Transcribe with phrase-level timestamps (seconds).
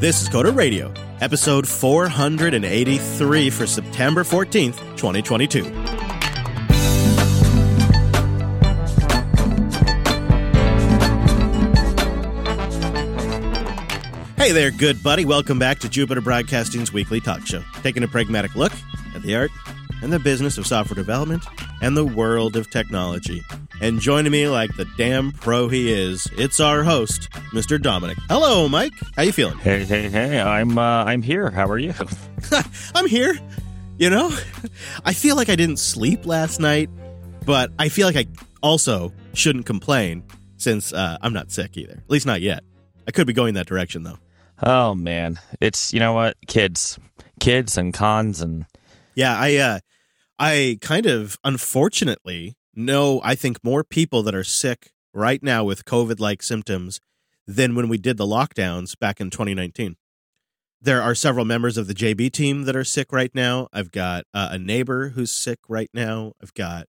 [0.00, 0.90] This is Coder Radio,
[1.20, 5.62] episode 483 for September 14th, 2022.
[14.42, 15.26] Hey there, good buddy.
[15.26, 18.72] Welcome back to Jupiter Broadcasting's weekly talk show, taking a pragmatic look
[19.14, 19.50] at the art
[20.02, 21.44] and the business of software development
[21.82, 23.44] and the world of technology.
[23.82, 27.80] And joining me like the damn pro he is, it's our host, Mr.
[27.80, 28.18] Dominick.
[28.28, 28.92] Hello, Mike.
[29.16, 29.56] How you feeling?
[29.58, 30.38] Hey, hey, hey!
[30.38, 31.50] I'm uh, I'm here.
[31.50, 31.94] How are you?
[32.94, 33.38] I'm here.
[33.96, 34.36] You know,
[35.04, 36.90] I feel like I didn't sleep last night,
[37.46, 38.26] but I feel like I
[38.62, 40.24] also shouldn't complain
[40.58, 41.94] since uh, I'm not sick either.
[41.94, 42.62] At least not yet.
[43.08, 44.18] I could be going that direction though.
[44.62, 46.98] Oh man, it's you know what, kids,
[47.40, 48.66] kids and cons and
[49.14, 49.78] Yeah, I uh
[50.38, 55.84] I kind of unfortunately know I think more people that are sick right now with
[55.84, 57.00] COVID like symptoms
[57.46, 59.96] than when we did the lockdowns back in 2019.
[60.82, 63.68] There are several members of the JB team that are sick right now.
[63.72, 66.32] I've got uh, a neighbor who's sick right now.
[66.42, 66.86] I've got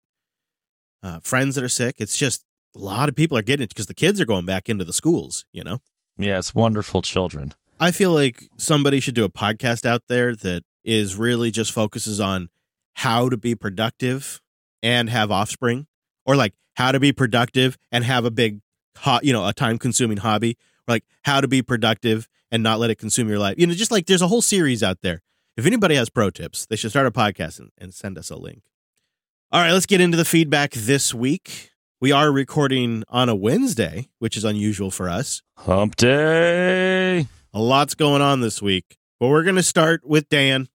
[1.03, 1.95] uh, friends that are sick.
[1.99, 4.69] It's just a lot of people are getting it because the kids are going back
[4.69, 5.79] into the schools, you know?
[6.17, 7.53] Yeah, it's wonderful children.
[7.79, 12.19] I feel like somebody should do a podcast out there that is really just focuses
[12.19, 12.49] on
[12.95, 14.39] how to be productive
[14.83, 15.87] and have offspring,
[16.25, 18.61] or like how to be productive and have a big,
[18.97, 22.79] ho- you know, a time consuming hobby, or like how to be productive and not
[22.79, 23.55] let it consume your life.
[23.57, 25.21] You know, just like there's a whole series out there.
[25.57, 28.35] If anybody has pro tips, they should start a podcast and, and send us a
[28.35, 28.63] link.
[29.51, 31.71] All right, let's get into the feedback this week.
[31.99, 35.43] We are recording on a Wednesday, which is unusual for us.
[35.57, 37.27] Hump day.
[37.53, 40.69] A lot's going on this week, but we're going to start with Dan.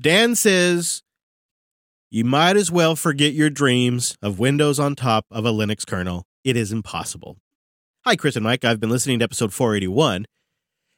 [0.00, 1.02] Dan says,
[2.10, 6.24] You might as well forget your dreams of Windows on top of a Linux kernel.
[6.42, 7.36] It is impossible.
[8.06, 8.64] Hi, Chris and Mike.
[8.64, 10.24] I've been listening to episode 481,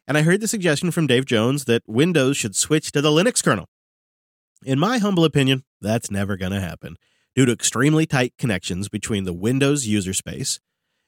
[0.07, 3.43] and I heard the suggestion from Dave Jones that Windows should switch to the Linux
[3.43, 3.67] kernel.
[4.65, 6.97] In my humble opinion, that's never going to happen
[7.35, 10.61] due to extremely tight connections between the Windows user space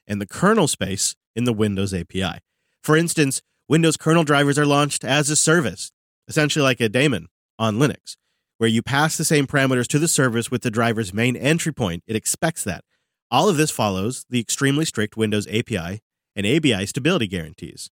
[0.05, 2.39] and the kernel space in the Windows API.
[2.83, 5.93] For instance, Windows kernel drivers are launched as a service,
[6.27, 8.17] essentially like a daemon on Linux,
[8.63, 12.01] where you pass the same parameters to the service with the driver's main entry point.
[12.07, 12.85] It expects that.
[13.29, 15.99] All of this follows the extremely strict Windows API
[16.33, 17.91] and ABI stability guarantees.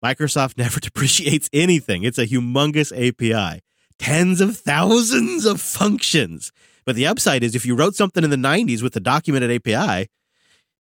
[0.00, 2.04] Microsoft never depreciates anything.
[2.04, 3.60] It's a humongous API,
[3.98, 6.52] tens of thousands of functions.
[6.86, 10.08] But the upside is if you wrote something in the 90s with a documented API,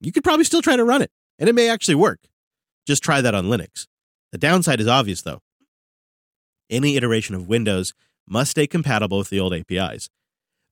[0.00, 2.18] you could probably still try to run it, and it may actually work.
[2.84, 3.86] Just try that on Linux.
[4.32, 5.38] The downside is obvious, though.
[6.68, 7.94] Any iteration of Windows
[8.26, 10.08] must stay compatible with the old APIs.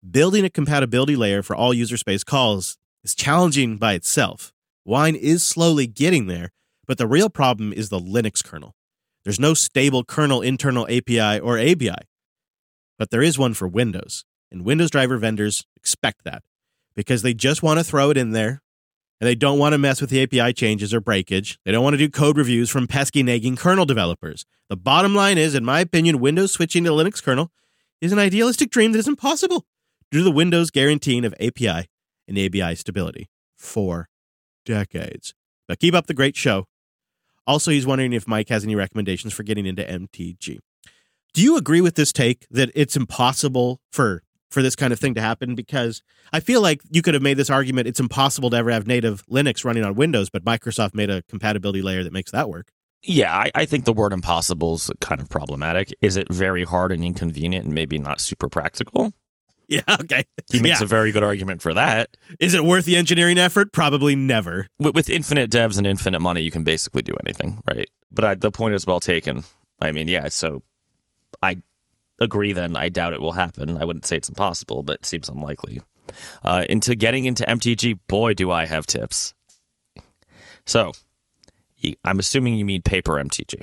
[0.08, 4.52] Building a compatibility layer for all user space calls is challenging by itself.
[4.84, 6.50] Wine is slowly getting there,
[6.86, 8.74] but the real problem is the Linux kernel.
[9.24, 12.02] There's no stable kernel internal API or ABI,
[12.98, 16.42] but there is one for Windows, and Windows driver vendors expect that
[16.96, 18.62] because they just want to throw it in there
[19.22, 21.56] and they don't want to mess with the API changes or breakage.
[21.64, 24.44] They don't want to do code reviews from pesky nagging kernel developers.
[24.68, 27.52] The bottom line is, in my opinion, Windows switching to Linux kernel
[28.00, 29.64] is an idealistic dream that is impossible
[30.10, 31.88] due to the Windows guaranteeing of API
[32.26, 34.08] and ABI stability for
[34.66, 35.34] decades.
[35.68, 36.66] But keep up the great show.
[37.46, 40.58] Also, he's wondering if Mike has any recommendations for getting into MTG.
[41.32, 45.14] Do you agree with this take that it's impossible for for this kind of thing
[45.14, 46.02] to happen because
[46.32, 49.24] I feel like you could have made this argument it's impossible to ever have native
[49.26, 52.68] Linux running on Windows, but Microsoft made a compatibility layer that makes that work.
[53.04, 55.92] Yeah, I, I think the word impossible is kind of problematic.
[56.00, 59.12] Is it very hard and inconvenient and maybe not super practical?
[59.68, 60.24] Yeah, okay.
[60.50, 60.84] He makes Yeah.
[60.84, 62.14] a very good argument for that.
[62.38, 63.72] Is it worth the engineering effort?
[63.72, 64.66] Probably never.
[64.78, 67.88] With, with infinite devs and infinite money, you can basically do anything, right?
[68.10, 69.44] But I, the point is well taken.
[69.80, 70.62] I mean, yeah, so
[71.42, 71.62] I
[72.22, 72.76] agree then.
[72.76, 73.76] I doubt it will happen.
[73.76, 75.80] I wouldn't say it's impossible, but it seems unlikely.
[76.44, 79.34] Uh, into getting into MTG, boy, do I have tips.
[80.66, 80.92] So,
[82.04, 83.62] I'm assuming you mean paper MTG,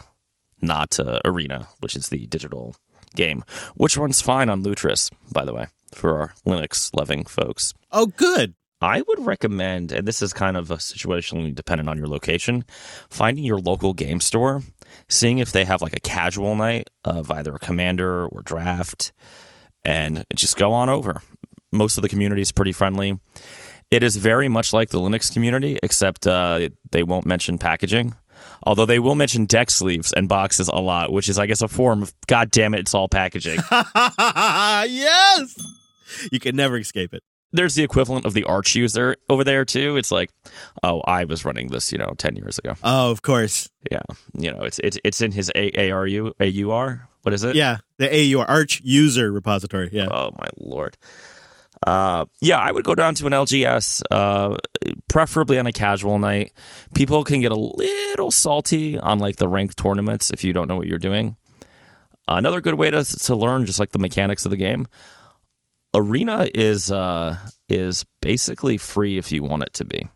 [0.61, 2.75] not uh, Arena, which is the digital
[3.15, 3.43] game,
[3.75, 7.73] which runs fine on Lutris, by the way, for our Linux loving folks.
[7.91, 8.55] Oh, good.
[8.81, 12.63] I would recommend, and this is kind of a situationally dependent on your location,
[13.09, 14.61] finding your local game store,
[15.07, 19.11] seeing if they have like a casual night of either a commander or draft,
[19.83, 21.21] and just go on over.
[21.71, 23.19] Most of the community is pretty friendly.
[23.91, 28.15] It is very much like the Linux community, except uh, they won't mention packaging.
[28.63, 31.67] Although they will mention deck sleeves and boxes a lot, which is, I guess, a
[31.67, 33.59] form of God damn it, it's all packaging.
[33.71, 35.55] yes.
[36.31, 37.23] You can never escape it.
[37.51, 39.97] There's the equivalent of the Arch user over there too.
[39.97, 40.31] It's like,
[40.83, 42.73] oh, I was running this, you know, ten years ago.
[42.83, 43.69] Oh, of course.
[43.91, 44.01] Yeah,
[44.33, 47.07] you know, it's it's it's in his A- ARU AUR.
[47.23, 47.55] What is it?
[47.55, 49.89] Yeah, the AUR Arch user repository.
[49.91, 50.07] Yeah.
[50.09, 50.97] Oh my lord.
[51.85, 54.57] Uh, yeah, I would go down to an LGS, uh,
[55.07, 56.51] preferably on a casual night.
[56.93, 60.75] People can get a little salty on like the ranked tournaments if you don't know
[60.75, 61.37] what you're doing.
[62.27, 64.87] Another good way to to learn just like the mechanics of the game.
[65.93, 67.37] Arena is uh,
[67.67, 70.07] is basically free if you want it to be.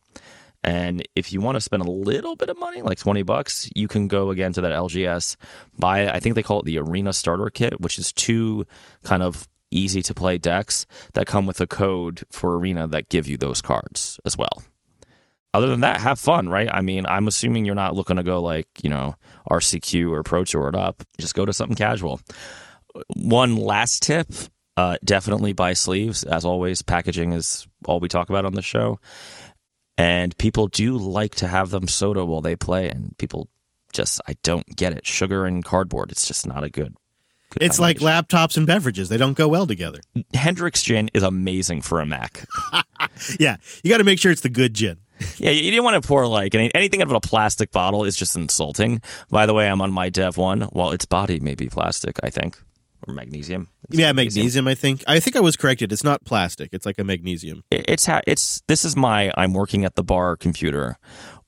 [0.64, 3.90] And if you want to spend a little bit of money, like 20 bucks, you
[3.90, 5.36] can go again to that LGS,
[5.78, 8.66] buy, I think they call it the Arena Starter Kit, which is two
[9.04, 10.86] kind of easy to play decks
[11.16, 14.64] that come with a code for Arena that give you those cards as well.
[15.54, 16.70] Other than that, have fun, right?
[16.72, 19.16] I mean, I'm assuming you're not looking to go like, you know,
[19.52, 21.04] RCQ or Pro Tour it up.
[21.20, 22.22] Just go to something casual.
[23.16, 24.28] One last tip
[24.78, 26.24] uh, definitely buy sleeves.
[26.24, 29.00] As always, packaging is all we talk about on the show
[29.98, 33.48] and people do like to have them soda while they play and people
[33.94, 36.96] just i don't get it sugar and cardboard it's just not a good,
[37.52, 39.10] good It's like laptops and beverages.
[39.10, 40.00] They don't go well together.
[40.34, 42.46] hendrick's gin is amazing for a mac
[43.40, 43.58] Yeah.
[43.84, 44.98] You got to make sure it's the good gin.
[45.38, 48.36] yeah you didn't want to pour like anything out of a plastic bottle is just
[48.36, 49.00] insulting
[49.30, 52.32] by the way i'm on my dev one well its body may be plastic i
[52.32, 52.58] think
[53.08, 55.04] or magnesium It's Yeah, magnesium, I think.
[55.08, 55.92] I think I was corrected.
[55.92, 56.70] It's not plastic.
[56.74, 57.64] It's like a magnesium.
[57.72, 60.98] It's ha- it's this is my i'm working at the bar computer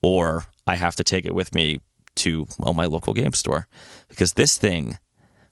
[0.02, 1.80] or i have to take it with me
[2.16, 3.68] to well my local game store
[4.08, 4.98] because this thing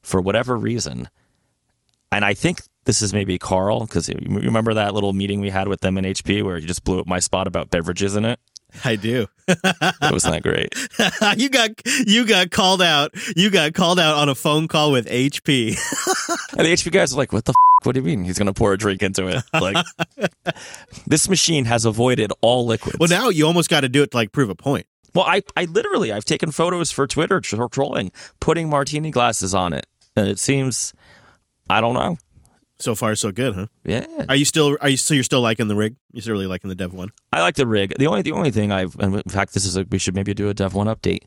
[0.02, 1.10] for whatever reason
[2.12, 5.68] and i think this is maybe carl because you remember that little meeting we had
[5.68, 8.40] with them in hp where you just blew up my spot about beverages in it
[8.86, 9.28] I do.
[9.48, 10.74] that was not great
[11.38, 11.72] you got
[12.08, 13.12] you got called out.
[13.36, 15.78] You got called out on a phone call with HP.
[16.58, 18.48] and the hp guys are like what the f- what do you mean he's going
[18.48, 19.86] to pour a drink into it like
[21.06, 24.18] this machine has avoided all liquids well, now you almost got to do it to
[24.18, 24.88] like prove a point.
[25.14, 29.74] Well, I, I literally, I've taken photos for Twitter tro- trolling, putting martini glasses on
[29.74, 29.86] it,
[30.16, 30.94] and it seems,
[31.70, 32.18] I don't know.
[32.84, 33.68] So far, so good, huh?
[33.86, 34.78] Yeah, Are you still?
[34.82, 34.98] Are you?
[34.98, 35.96] So you're still liking the rig?
[36.12, 37.10] You're still really liking the Dev one?
[37.32, 37.94] I like the rig.
[37.98, 40.34] The only, the only thing I've, and in fact, this is a, we should maybe
[40.34, 41.24] do a Dev One update.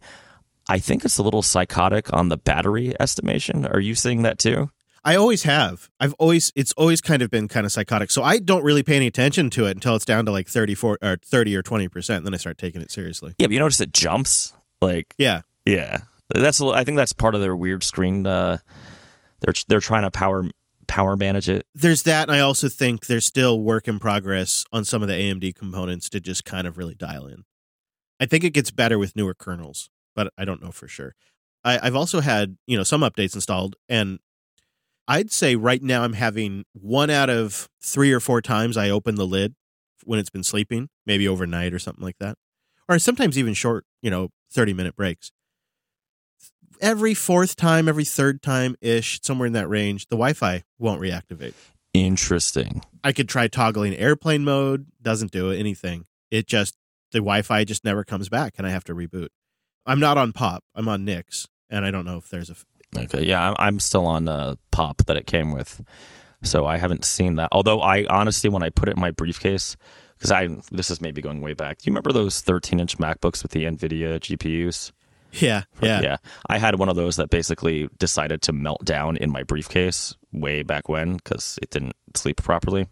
[0.69, 3.64] I think it's a little psychotic on the battery estimation.
[3.67, 4.70] Are you seeing that too?
[5.03, 5.88] I always have.
[5.99, 6.53] I've always.
[6.55, 8.11] It's always kind of been kind of psychotic.
[8.11, 10.99] So I don't really pay any attention to it until it's down to like 34
[11.00, 12.25] or 30 or 20 percent.
[12.25, 13.35] Then I start taking it seriously.
[13.38, 14.53] Yeah, but you notice it jumps.
[14.82, 15.41] Like, Yeah.
[15.64, 16.00] yeah,
[16.35, 16.61] that's.
[16.61, 18.26] a- I think that's part of their weird screen.
[18.26, 18.58] Uh,
[19.41, 20.44] they're they're trying to power
[20.86, 21.66] power manage it.
[21.74, 25.14] There's that, and I also think there's still work in progress on some of the
[25.14, 27.44] AMD components to just kind of really dial in.
[28.20, 31.14] I think it gets better with newer kernels, but I don't know for sure.
[31.64, 34.18] I, I've also had you know some updates installed, and
[35.08, 39.16] I'd say right now I'm having one out of three or four times I open
[39.16, 39.54] the lid
[40.04, 42.36] when it's been sleeping, maybe overnight or something like that,
[42.88, 45.32] or sometimes even short, you know, thirty minute breaks.
[46.81, 51.55] Every fourth time, every third time ish, somewhere in that range, the Wi-Fi won't reactivate.
[51.94, 52.82] Interesting.
[53.02, 56.05] I could try toggling airplane mode, doesn't do anything.
[56.31, 56.76] It just
[57.12, 59.28] the Wi-Fi just never comes back, and I have to reboot.
[59.87, 60.64] I'm not on Pop.
[60.75, 62.56] I'm on Nix, and I don't know if there's a.
[62.96, 65.82] Okay, yeah, I'm, I'm still on uh, pop that it came with,
[66.43, 67.49] so I haven't seen that.
[67.52, 69.76] Although I honestly, when I put it in my briefcase,
[70.17, 71.79] because I this is maybe going way back.
[71.79, 74.93] Do you remember those 13 inch MacBooks with the NVIDIA GPUs?
[75.32, 76.17] Yeah, yeah, yeah.
[76.49, 80.62] I had one of those that basically decided to melt down in my briefcase way
[80.62, 82.86] back when because it didn't sleep properly.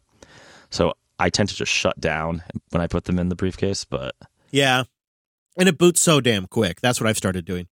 [0.71, 4.15] So I tend to just shut down when I put them in the briefcase, but
[4.51, 4.85] yeah.
[5.57, 6.81] And it boots so damn quick.
[6.81, 7.69] That's what I've started doing.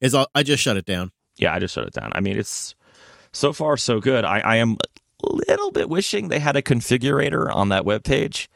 [0.00, 1.12] Is I'll, I just shut it down.
[1.36, 2.12] yeah, I just shut it down.
[2.14, 2.74] I mean, it's
[3.32, 4.24] so far so good.
[4.24, 4.76] I, I am
[5.24, 8.48] a little bit wishing they had a configurator on that web page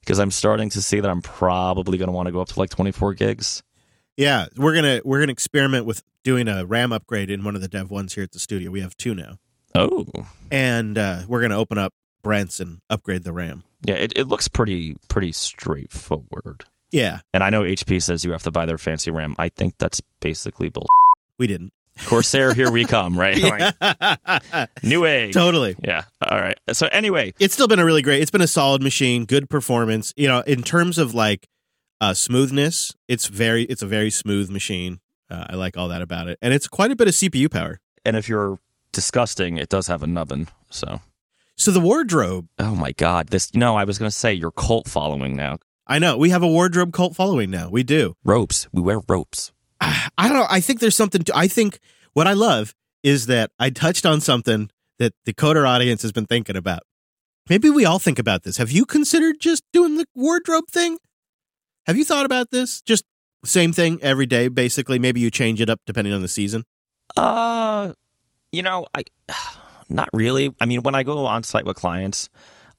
[0.00, 2.58] because I'm starting to see that I'm probably going to want to go up to
[2.58, 3.62] like 24 gigs.
[4.20, 7.68] Yeah, we're gonna we're gonna experiment with doing a RAM upgrade in one of the
[7.68, 8.70] Dev ones here at the studio.
[8.70, 9.38] We have two now,
[9.74, 10.06] Oh,
[10.50, 13.64] and uh, we're gonna open up Brent's and upgrade the RAM.
[13.82, 16.64] yeah, it, it looks pretty pretty straightforward.
[16.90, 19.36] Yeah, And I know HP says you have to buy their fancy RAM.
[19.38, 20.88] I think that's basically bull.
[21.38, 21.72] we didn't.
[22.06, 23.38] Corsair, here we come, right?
[23.80, 25.32] Like, new age.
[25.32, 25.76] totally.
[25.82, 26.02] Yeah.
[26.20, 26.58] All right.
[26.72, 28.20] So anyway, it's still been a really great.
[28.22, 30.12] It's been a solid machine, good performance.
[30.16, 31.46] You know, in terms of like
[32.00, 35.00] uh, smoothness, it's very it's a very smooth machine.
[35.28, 37.80] Uh, I like all that about it, and it's quite a bit of CPU power.
[38.04, 38.58] and if you're
[38.92, 40.48] disgusting, it does have a nubbin.
[40.70, 41.00] So,
[41.56, 43.54] So the wardrobe, oh my God, this.
[43.54, 45.58] No, I was going to say your cult following now.
[45.86, 47.68] I know we have a wardrobe cult following now.
[47.68, 48.16] We do.
[48.24, 48.68] Ropes.
[48.72, 49.52] We wear ropes.
[49.80, 50.46] I don't know.
[50.48, 51.22] I think there's something.
[51.24, 51.78] To, I think
[52.12, 56.26] what I love is that I touched on something that the coder audience has been
[56.26, 56.82] thinking about.
[57.48, 58.58] Maybe we all think about this.
[58.58, 60.98] Have you considered just doing the wardrobe thing?
[61.90, 62.82] Have you thought about this?
[62.82, 63.02] Just
[63.44, 65.00] same thing every day, basically.
[65.00, 66.62] Maybe you change it up depending on the season.
[67.16, 67.94] Uh,
[68.52, 69.02] you know, I
[69.88, 70.54] not really.
[70.60, 72.28] I mean, when I go on site with clients,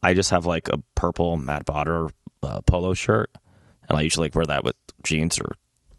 [0.01, 2.09] I just have like a purple Mad Botter
[2.41, 3.29] uh, polo shirt,
[3.89, 5.55] and I usually like wear that with jeans or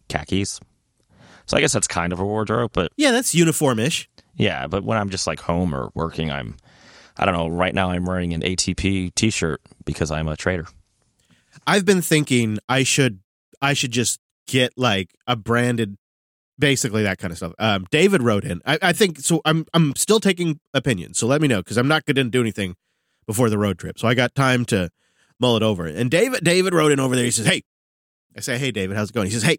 [0.09, 0.59] khakis.
[1.45, 4.07] So I guess that's kind of a wardrobe, but Yeah, that's uniformish.
[4.37, 4.67] yeah.
[4.69, 6.57] But when I'm just like home or working, I'm
[7.19, 7.49] I don't know.
[7.49, 10.67] Right now, I'm wearing an ATP T-shirt because I'm a trader.
[11.67, 13.21] I've been thinking I should
[13.61, 15.97] I should just get like a branded
[16.59, 17.53] basically that kind of stuff.
[17.59, 18.61] Um, David wrote in.
[18.67, 21.19] I, I think so I'm I'm still taking opinions.
[21.19, 22.77] So let me know because I'm not going to do anything
[23.27, 23.99] before the road trip.
[23.99, 24.91] So I got time to
[25.39, 25.87] mull it over.
[25.87, 27.25] And David David wrote in over there.
[27.25, 27.63] He says, "Hey."
[28.35, 29.59] I say, "Hey David, how's it going?" He says, "Hey,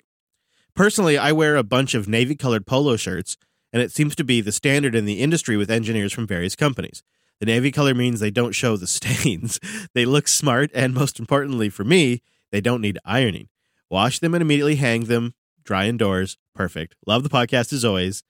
[0.76, 3.38] personally I wear a bunch of navy colored polo shirts
[3.74, 7.04] and it seems to be the standard in the industry with engineers from various companies.
[7.40, 9.60] The navy color means they don't show the stains.
[9.94, 12.22] they look smart, and most importantly for me,
[12.52, 13.50] they don't need ironing.
[13.90, 16.38] Wash them and immediately hang them, dry indoors.
[16.56, 16.96] Perfect.
[17.06, 18.24] Love the podcast as always.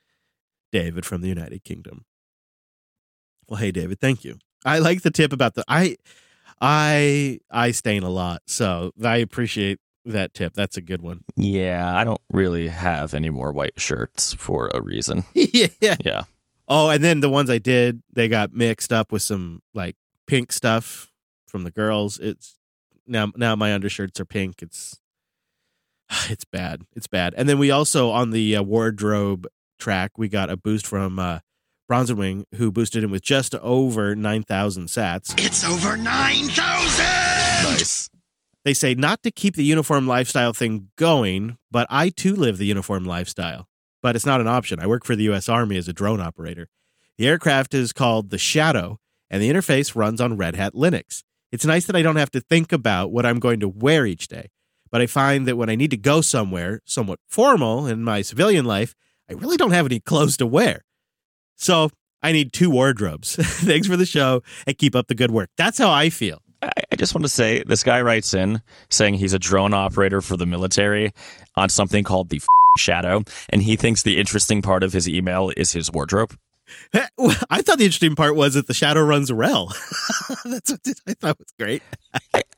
[0.72, 2.06] David from the United Kingdom.
[3.48, 4.40] Well, hey David, thank you.
[4.66, 5.98] I like the tip about the I
[6.60, 10.54] I I stain a lot, so I appreciate that tip.
[10.54, 11.24] That's a good one.
[11.36, 15.24] Yeah, I don't really have any more white shirts for a reason.
[15.34, 15.68] yeah.
[16.04, 16.24] Yeah.
[16.76, 20.52] Oh, and then the ones I did, they got mixed up with some like pink
[20.52, 21.12] stuff
[21.48, 22.18] from the girls.
[22.18, 22.58] It's
[23.06, 24.64] now now my undershirts are pink.
[24.64, 25.00] It's
[26.32, 26.82] it's bad.
[26.96, 27.36] It's bad.
[27.38, 29.46] And then we also on the uh, wardrobe
[29.78, 31.40] track, we got a boost from uh
[31.88, 35.32] Bronze Wing, who boosted him with just over 9,000 sats.
[35.38, 37.06] It's over 9,000!
[37.06, 38.10] Nice.
[38.66, 42.66] They say not to keep the uniform lifestyle thing going, but I too live the
[42.66, 43.68] uniform lifestyle.
[44.04, 44.80] But it's not an option.
[44.80, 45.50] I work for the U.S.
[45.50, 46.68] Army as a drone operator.
[47.18, 49.00] The aircraft is called the Shadow,
[49.32, 51.24] and the interface runs on Red Hat Linux.
[51.52, 54.28] It's nice that I don't have to think about what I'm going to wear each
[54.28, 54.50] day,
[54.92, 58.66] but I find that when I need to go somewhere somewhat formal in my civilian
[58.66, 58.94] life,
[59.30, 60.84] I really don't have any clothes to wear.
[61.56, 61.90] So
[62.22, 63.36] I need two wardrobes.
[63.40, 65.50] Thanks for the show and keep up the good work.
[65.58, 66.40] That's how I feel.
[66.62, 70.38] I just want to say this guy writes in saying he's a drone operator for
[70.38, 71.12] the military
[71.56, 72.42] on something called the
[72.78, 76.36] Shadow, and he thinks the interesting part of his email is his wardrobe.
[76.94, 79.74] I thought the interesting part was that the shadow runs RHEL.
[80.46, 81.84] That's what I thought was great.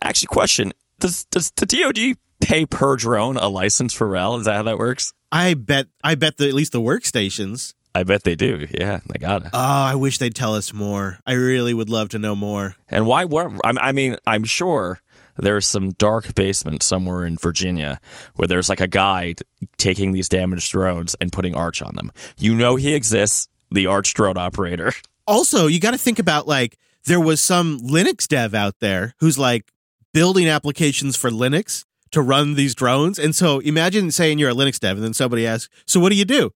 [0.01, 4.39] Actually, question: Does does the DoD pay per drone a license for RHEL?
[4.39, 5.13] Is that how that works?
[5.31, 7.74] I bet I bet that at least the workstations.
[7.93, 8.67] I bet they do.
[8.72, 9.50] Yeah, they got it.
[9.53, 11.19] Oh, I wish they'd tell us more.
[11.25, 12.75] I really would love to know more.
[12.89, 15.01] And why were I I mean, I'm sure
[15.38, 18.00] there's some dark basement somewhere in Virginia
[18.36, 19.36] where there's like a guy
[19.77, 22.12] taking these damaged drones and putting Arch on them.
[22.38, 24.94] You know he exists, the Arch drone operator.
[25.27, 29.38] Also, you got to think about like there was some Linux dev out there who's
[29.38, 29.72] like
[30.13, 33.20] building applications for Linux to run these drones.
[33.20, 36.15] And so imagine saying you're a Linux dev and then somebody asks, "So what do
[36.15, 36.51] you do?"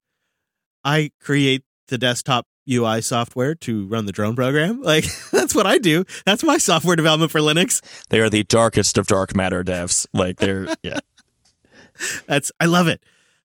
[0.83, 4.81] I create the desktop UI software to run the drone program.
[4.89, 6.05] Like that's what I do.
[6.25, 7.81] That's my software development for Linux.
[8.10, 10.08] They are the darkest of dark matter devs.
[10.13, 11.00] Like they're yeah.
[12.27, 13.03] That's I love it.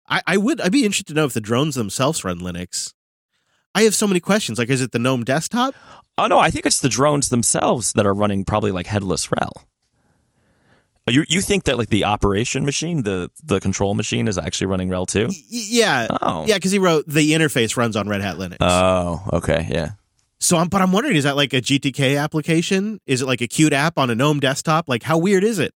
[0.09, 2.95] I, I would I'd be interested to know if the drones themselves run Linux.
[3.75, 4.59] I have so many questions.
[4.59, 5.75] Like, is it the GNOME desktop?
[6.17, 9.65] Oh no, I think it's the drones themselves that are running probably like headless RHEL.
[11.07, 14.89] You you think that like the operation machine, the the control machine, is actually running
[14.89, 15.27] RHEL too?
[15.27, 18.57] Y- yeah, Oh, yeah, because he wrote the interface runs on Red Hat Linux.
[18.61, 19.91] Oh, okay, yeah.
[20.39, 23.01] so, I'm, but I'm wondering, is that like a GTK application?
[23.07, 24.89] Is it like a Qt app on a GNOME desktop?
[24.89, 25.75] Like, how weird is it?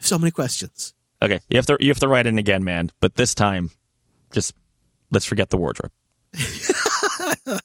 [0.00, 0.94] So many questions.
[1.20, 2.90] Okay, you have to you have to write in again, man.
[3.00, 3.70] But this time,
[4.32, 4.54] just
[5.10, 5.92] let's forget the wardrobe.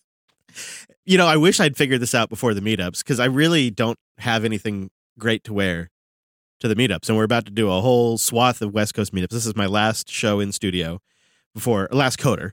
[1.10, 3.98] You know, I wish I'd figured this out before the meetups because I really don't
[4.18, 5.90] have anything great to wear
[6.60, 7.10] to the meetups.
[7.10, 9.30] And we're about to do a whole swath of West Coast meetups.
[9.30, 11.00] This is my last show in studio
[11.54, 12.52] before last coder.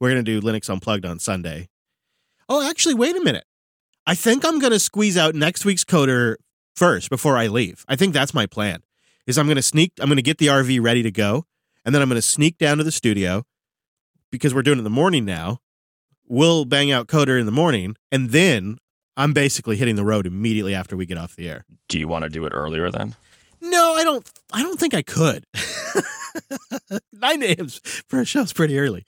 [0.00, 1.68] We're going to do Linux Unplugged on Sunday.
[2.48, 3.44] Oh, actually, wait a minute.
[4.06, 6.36] I think I'm going to squeeze out next week's coder
[6.76, 7.84] first before I leave.
[7.88, 8.82] I think that's my plan.
[9.26, 11.44] Is I'm going to sneak I'm going to get the RV ready to go
[11.84, 13.44] and then I'm going to sneak down to the studio
[14.30, 15.58] because we're doing it in the morning now.
[16.28, 18.78] We'll bang out coder in the morning and then
[19.16, 21.64] I'm basically hitting the road immediately after we get off the air.
[21.88, 23.16] Do you want to do it earlier then?
[23.70, 24.30] No, I don't.
[24.52, 25.44] I don't think I could.
[27.12, 27.68] Nine a.m.
[28.08, 29.04] for a show's pretty early.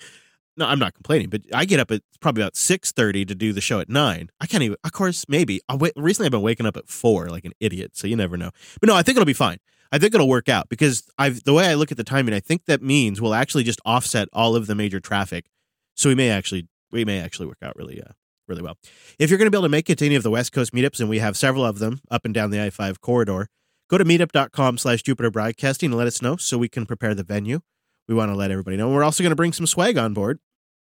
[0.56, 3.52] No, I'm not complaining, but I get up at probably about six thirty to do
[3.52, 4.30] the show at nine.
[4.40, 4.76] I can't even.
[4.82, 5.60] Of course, maybe.
[5.68, 8.36] I wait, recently, I've been waking up at four like an idiot, so you never
[8.36, 8.50] know.
[8.80, 9.58] But no, I think it'll be fine.
[9.92, 12.34] I think it'll work out because I've the way I look at the timing.
[12.34, 15.46] I think that means we'll actually just offset all of the major traffic,
[15.94, 18.12] so we may actually we may actually work out really uh
[18.48, 18.76] really well.
[19.18, 20.72] If you're going to be able to make it to any of the West Coast
[20.72, 23.48] meetups, and we have several of them up and down the I 5 corridor,
[23.88, 27.24] go to meetup.com slash Jupiter Broadcasting and let us know so we can prepare the
[27.24, 27.60] venue.
[28.06, 28.90] We want to let everybody know.
[28.90, 30.38] We're also going to bring some swag on board.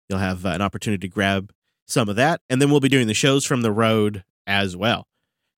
[0.09, 1.53] You'll have uh, an opportunity to grab
[1.87, 2.41] some of that.
[2.49, 5.07] And then we'll be doing the shows from the road as well.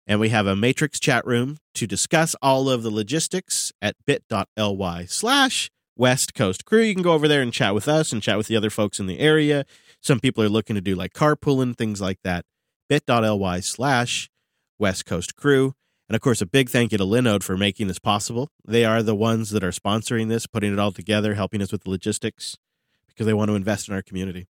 [0.07, 5.07] And we have a Matrix chat room to discuss all of the logistics at bit.ly
[5.07, 6.83] slash West Coast Crew.
[6.83, 8.99] You can go over there and chat with us and chat with the other folks
[8.99, 9.65] in the area.
[10.03, 12.45] Some people are looking to do like carpooling, things like that.
[12.89, 14.29] bit.ly slash
[14.79, 15.75] West Coast Crew.
[16.15, 18.49] And of course, a big thank you to Linode for making this possible.
[18.65, 21.83] They are the ones that are sponsoring this, putting it all together, helping us with
[21.83, 22.57] the logistics
[23.09, 24.47] because they want to invest in our community.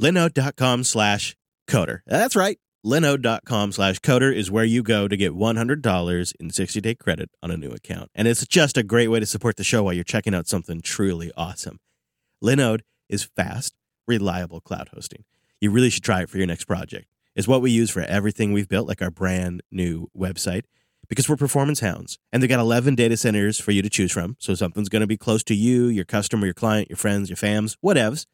[0.00, 1.34] Linode.com slash
[1.66, 2.02] coder.
[2.06, 2.60] That's right.
[2.86, 7.50] Linode.com slash coder is where you go to get $100 in 60 day credit on
[7.50, 8.12] a new account.
[8.14, 10.80] And it's just a great way to support the show while you're checking out something
[10.80, 11.80] truly awesome.
[12.40, 13.74] Linode is fast,
[14.06, 15.24] reliable cloud hosting.
[15.60, 17.08] You really should try it for your next project.
[17.36, 20.62] It's what we use for everything we've built, like our brand new website,
[21.08, 22.18] because we're performance hounds.
[22.32, 24.36] And they've got 11 data centers for you to choose from.
[24.38, 27.36] So something's going to be close to you, your customer, your client, your friends, your
[27.36, 28.26] fams, whatevs.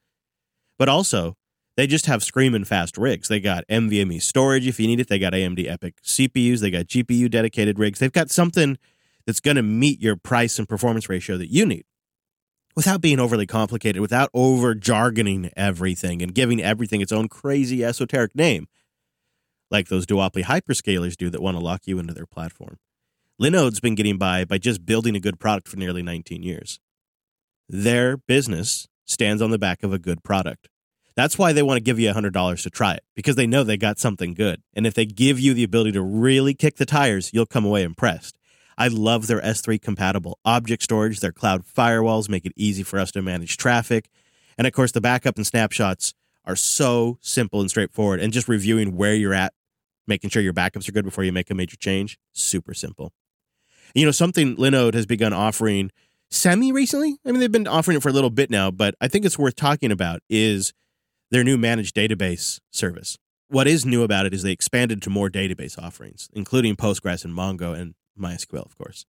[0.79, 1.37] But also,
[1.77, 3.29] they just have screaming fast rigs.
[3.29, 5.09] They got NVMe storage if you need it.
[5.09, 6.61] They got AMD EPYC CPUs.
[6.61, 7.99] They got GPU dedicated rigs.
[7.99, 8.77] They've got something
[9.27, 11.85] that's going to meet your price and performance ratio that you need
[12.77, 18.35] without being overly complicated, without over jargoning everything and giving everything its own crazy esoteric
[18.35, 18.69] name,
[19.71, 22.79] like those duopoly hyperscalers do that want to lock you into their platform.
[23.39, 26.79] Linode's been getting by by just building a good product for nearly 19 years.
[27.69, 30.69] Their business stands on the back of a good product.
[31.17, 33.77] That's why they want to give you $100 to try it because they know they
[33.77, 34.63] got something good.
[34.75, 37.83] And if they give you the ability to really kick the tires, you'll come away
[37.83, 38.39] impressed.
[38.79, 41.21] I love their S3 compatible object storage.
[41.21, 44.09] Their cloud firewalls make it easy for us to manage traffic.
[44.57, 48.21] And of course, the backup and snapshots are so simple and straightforward.
[48.21, 49.53] And just reviewing where you're at,
[50.11, 53.15] making sure your backups are good before you make a major change, super simple.
[53.95, 55.91] You know, something Linode has begun offering
[56.31, 57.17] semi recently.
[57.25, 59.39] I mean, they've been offering it for a little bit now, but I think it's
[59.39, 60.75] worth talking about is
[61.31, 63.17] their new managed database service.
[63.49, 67.35] What is new about it is they expanded to more database offerings, including Postgres and
[67.35, 69.07] Mongo and MySQL, of course.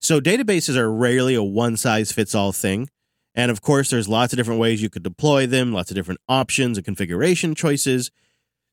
[0.00, 2.88] So databases are rarely a one size fits all thing.
[3.34, 6.20] And of course, there's lots of different ways you could deploy them, lots of different
[6.28, 8.10] options and configuration choices.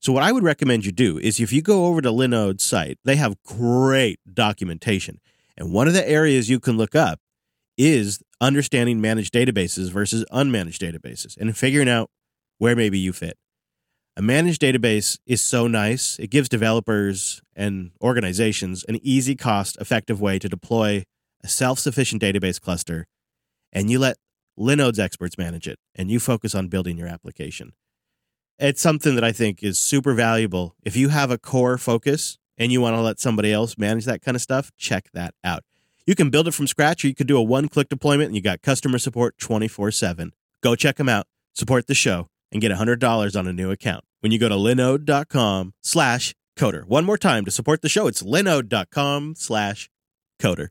[0.02, 2.98] So, what I would recommend you do is if you go over to Linode's site,
[3.06, 5.20] they have great documentation.
[5.56, 7.20] And one of the areas you can look up
[7.78, 12.10] is understanding managed databases versus unmanaged databases and figuring out
[12.58, 13.38] where maybe you fit.
[14.18, 16.18] A managed database is so nice.
[16.18, 21.04] It gives developers and organizations an easy, cost effective way to deploy
[21.44, 23.06] a self sufficient database cluster,
[23.72, 24.18] and you let
[24.58, 27.74] Linode's experts manage it, and you focus on building your application.
[28.64, 30.76] It's something that I think is super valuable.
[30.84, 34.22] If you have a core focus and you want to let somebody else manage that
[34.22, 35.64] kind of stuff, check that out.
[36.06, 38.36] You can build it from scratch, or you could do a one click deployment and
[38.36, 40.32] you got customer support 24 7.
[40.62, 44.32] Go check them out, support the show, and get $100 on a new account when
[44.32, 46.84] you go to linode.com slash coder.
[46.86, 49.90] One more time to support the show, it's linode.com slash
[50.40, 50.68] coder.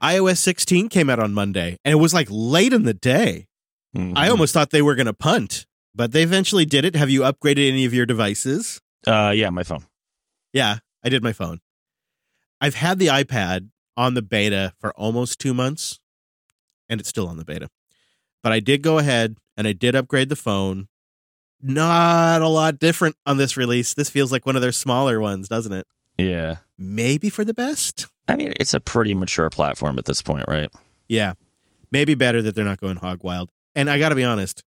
[0.00, 3.46] iOS 16 came out on Monday, and it was like late in the day.
[3.94, 4.12] Mhm.
[4.16, 6.96] I almost thought they were going to punt, but they eventually did it.
[6.96, 8.80] Have you upgraded any of your devices?
[9.06, 9.84] uh, yeah, my phone.
[10.54, 11.60] Yeah, I did my phone.
[12.60, 16.00] I've had the iPad on the beta for almost two months,
[16.88, 17.68] and it's still on the beta.
[18.42, 20.88] But I did go ahead and I did upgrade the phone.
[21.62, 23.94] Not a lot different on this release.
[23.94, 25.86] This feels like one of their smaller ones, doesn't it?
[26.18, 26.56] Yeah.
[26.78, 28.06] Maybe for the best.
[28.28, 30.70] I mean, it's a pretty mature platform at this point, right?
[31.08, 31.34] Yeah.
[31.90, 33.50] Maybe better that they're not going hog wild.
[33.74, 34.62] And I got to be honest,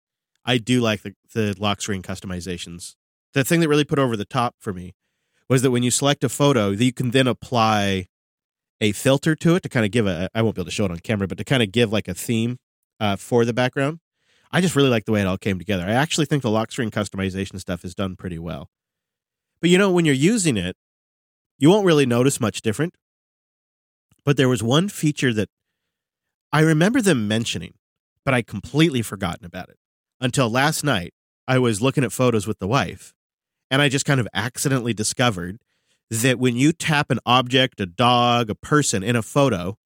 [0.45, 2.95] I do like the, the lock screen customizations.
[3.35, 4.95] The thing that really put over the top for me
[5.49, 8.07] was that when you select a photo, you can then apply
[8.81, 10.85] a filter to it to kind of give a, I won't be able to show
[10.85, 12.59] it on camera, but to kind of give like a theme
[13.01, 14.01] uh, for the background.
[14.53, 15.85] I just really like the way it all came together.
[15.85, 18.71] I actually think the lock screen customization stuff is done pretty well.
[19.61, 20.77] But you know, when you're using it,
[21.59, 22.95] you won't really notice much different.
[24.25, 25.49] But there was one feature that
[26.53, 27.75] I remember them mentioning,
[28.27, 29.79] but I'd completely forgotten about it
[30.21, 31.15] until last night.
[31.49, 33.15] I was looking at photos with the wife,
[33.71, 35.61] and I just kind of accidentally discovered
[36.11, 39.79] that when you tap an object, a dog, a person in a photo,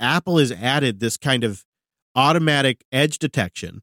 [0.00, 1.66] Apple has added this kind of
[2.16, 3.82] automatic edge detection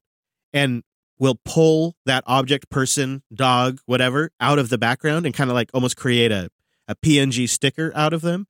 [0.52, 0.82] and
[1.20, 5.70] will pull that object, person, dog, whatever out of the background and kind of like
[5.72, 6.50] almost create a,
[6.88, 8.48] a PNG sticker out of them.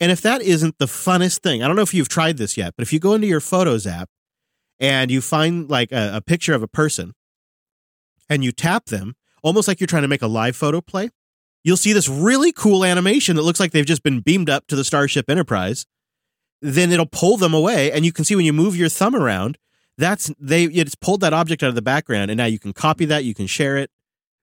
[0.00, 2.72] And if that isn't the funnest thing, I don't know if you've tried this yet,
[2.76, 4.08] but if you go into your Photos app
[4.82, 7.14] and you find like a, a picture of a person
[8.28, 11.08] and you tap them, almost like you're trying to make a live photo play.
[11.62, 14.76] You'll see this really cool animation that looks like they've just been beamed up to
[14.76, 15.86] the Starship Enterprise.
[16.60, 19.58] Then it'll pull them away, and you can see when you move your thumb around,
[19.98, 23.04] that's they it's pulled that object out of the background, and now you can copy
[23.04, 23.90] that, you can share it.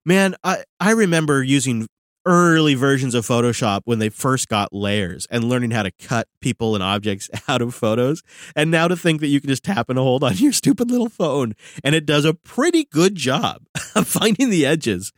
[0.06, 1.88] Man, I, I remember using
[2.26, 6.76] early versions of Photoshop when they first got layers and learning how to cut people
[6.76, 8.22] and objects out of photos.
[8.56, 11.10] And now to think that you can just tap and hold on your stupid little
[11.10, 11.54] phone
[11.84, 13.64] and it does a pretty good job
[13.96, 15.12] of finding the edges.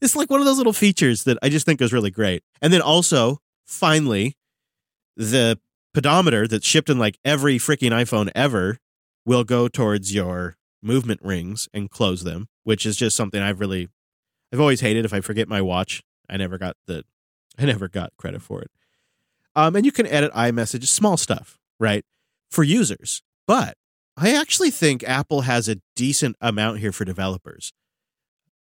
[0.00, 2.42] It's like one of those little features that I just think is really great.
[2.60, 4.36] And then also, finally,
[5.16, 5.58] the
[5.94, 8.78] pedometer that's shipped in like every freaking iPhone ever
[9.24, 13.88] will go towards your movement rings and close them, which is just something I've really
[14.52, 16.02] I've always hated if I forget my watch
[16.32, 17.04] I never got the
[17.58, 18.70] I never got credit for it.
[19.54, 22.04] Um, and you can edit iMessage, small stuff, right?
[22.50, 23.22] For users.
[23.46, 23.76] But
[24.16, 27.74] I actually think Apple has a decent amount here for developers.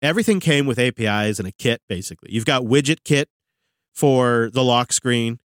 [0.03, 2.33] Everything came with APIs and a kit, basically.
[2.33, 3.27] You've got WidgetKit
[3.95, 5.39] for the lock screen,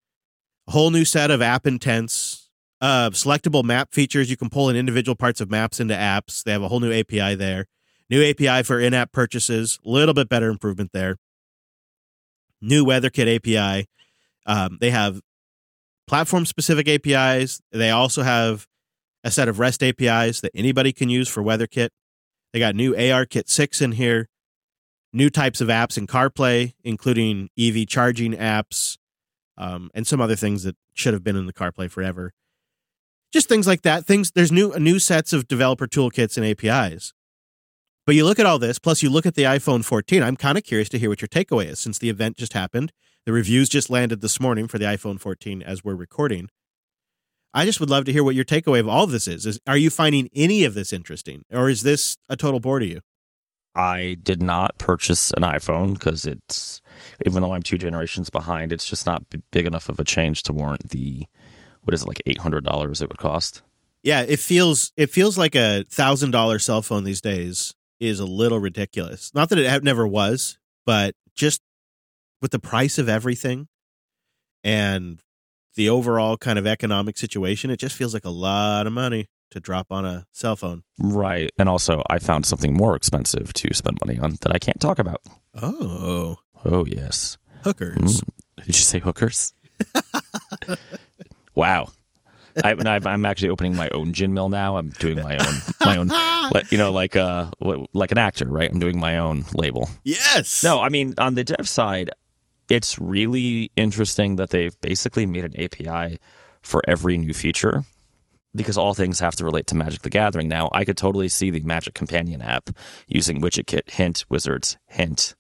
[0.69, 4.31] a whole new set of app intents, uh, selectable map features.
[4.31, 6.45] You can pull in individual parts of maps into apps.
[6.45, 7.67] They have a whole new API there.
[8.11, 11.17] New API for in app purchases, a little bit better improvement there
[12.63, 13.87] new WeatherKit API.
[14.47, 15.21] Um, they have
[16.07, 17.61] platform specific APIs.
[17.73, 18.67] They also have
[19.25, 21.91] a set of REST APIs that anybody can use for WeatherKit.
[22.53, 24.29] They got new ARKit 6 in here,
[25.13, 28.99] new types of apps in CarPlay, including EV charging apps
[29.57, 32.33] um, and some other things that should have been in the CarPlay forever.
[33.33, 34.05] Just things like that.
[34.05, 37.15] Things there's new new sets of developer toolkits and APIs.
[38.05, 40.25] But you look at all this, plus you look at the iPhone 14.
[40.25, 42.93] I'm kind of curious to hear what your takeaway is since the event just happened.
[43.27, 46.49] The reviews just landed this morning for the iPhone 14 as we're recording.
[47.55, 49.47] I just would love to hear what your takeaway of all of this is.
[49.47, 52.87] is are you finding any of this interesting, or is this a total bore to
[52.87, 53.01] you?
[53.77, 56.81] I did not purchase an iPhone because it's,
[57.25, 60.53] even though I'm two generations behind, it's just not big enough of a change to
[60.53, 61.27] warrant the,
[61.83, 63.63] what is it, like $800 it would cost?
[64.03, 68.27] Yeah, it feels it feels like a thousand dollar cell phone these days is a
[68.27, 69.33] little ridiculous.
[69.33, 71.61] Not that it never was, but just
[72.41, 73.69] with the price of everything
[74.65, 75.23] and
[75.77, 79.61] the overall kind of economic situation, it just feels like a lot of money to
[79.61, 80.83] drop on a cell phone.
[80.99, 81.51] Right.
[81.59, 84.99] And also, I found something more expensive to spend money on that I can't talk
[84.99, 85.23] about.
[85.55, 86.39] Oh.
[86.65, 87.39] Oh, yes.
[87.63, 88.21] Hookers.
[88.21, 88.29] Mm.
[88.57, 89.55] Did you say hookers?
[91.55, 91.89] wow.
[92.65, 94.77] I, am actually opening my own gin mill now.
[94.77, 96.11] I'm doing my own, my own,
[96.71, 97.51] you know, like uh,
[97.93, 98.71] like an actor, right?
[98.71, 99.89] I'm doing my own label.
[100.05, 100.63] Yes.
[100.63, 102.11] No, I mean on the dev side,
[102.69, 106.19] it's really interesting that they've basically made an API
[106.63, 107.85] for every new feature
[108.55, 110.69] because all things have to relate to Magic the Gathering now.
[110.73, 112.71] I could totally see the Magic Companion app
[113.09, 115.35] using WidgetKit, Hint, Wizards, Hint,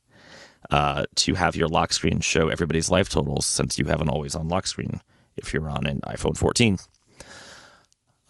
[0.71, 4.35] uh, to have your lock screen show everybody's life totals since you have an always
[4.35, 5.01] on lock screen
[5.37, 6.79] if you're on an iPhone 14.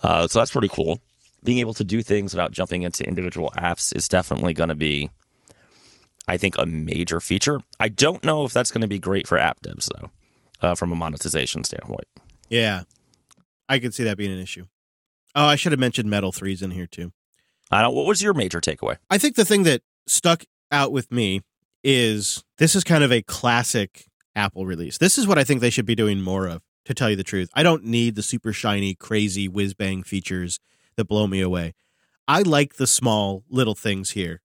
[0.03, 1.01] Uh, so that's pretty cool.
[1.45, 5.11] Being able to do things without jumping into individual apps is definitely going to be,
[6.29, 7.61] I think, a major feature.
[7.81, 10.11] I don't know if that's going to be great for app devs, though,
[10.61, 12.07] uh, from a monetization standpoint.
[12.49, 12.83] Yeah,
[13.69, 14.67] I could see that being an issue.
[15.35, 17.13] Oh, I should have mentioned Metal 3's in here too.
[17.71, 18.99] I don't, what was your major takeaway?
[19.09, 21.41] I think the thing that stuck out with me
[21.83, 24.99] is this is kind of a classic Apple release.
[24.99, 27.25] This is what I think they should be doing more of to tell you the
[27.25, 27.49] truth.
[27.55, 30.59] I don't need the super shiny, crazy whiz bang features
[30.97, 31.75] that blow me away.
[32.29, 34.41] I like the small little things here.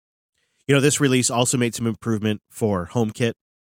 [0.68, 3.34] You know, this release also made some improvement for HomeKit,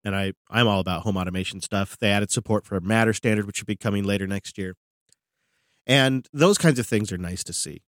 [0.04, 1.98] and I, I'm all about home automation stuff.
[1.98, 4.74] They added support for Matter standard, which should be coming later next year.
[5.86, 7.82] And those kinds of things are nice to see.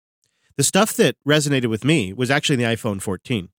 [0.57, 3.51] The stuff that resonated with me was actually the iPhone 14.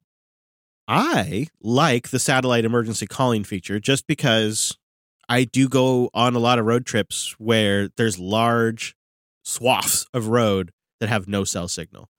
[0.88, 4.78] I like the satellite emergency calling feature just because
[5.30, 8.96] I do go on a lot of road trips where there's large
[9.44, 12.10] swaths of road that have no cell signal.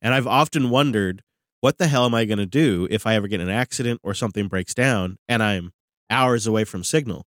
[0.00, 1.22] And I've often wondered,
[1.60, 4.00] what the hell am I going to do if I ever get in an accident
[4.02, 5.72] or something breaks down and I'm
[6.10, 7.26] hours away from signal?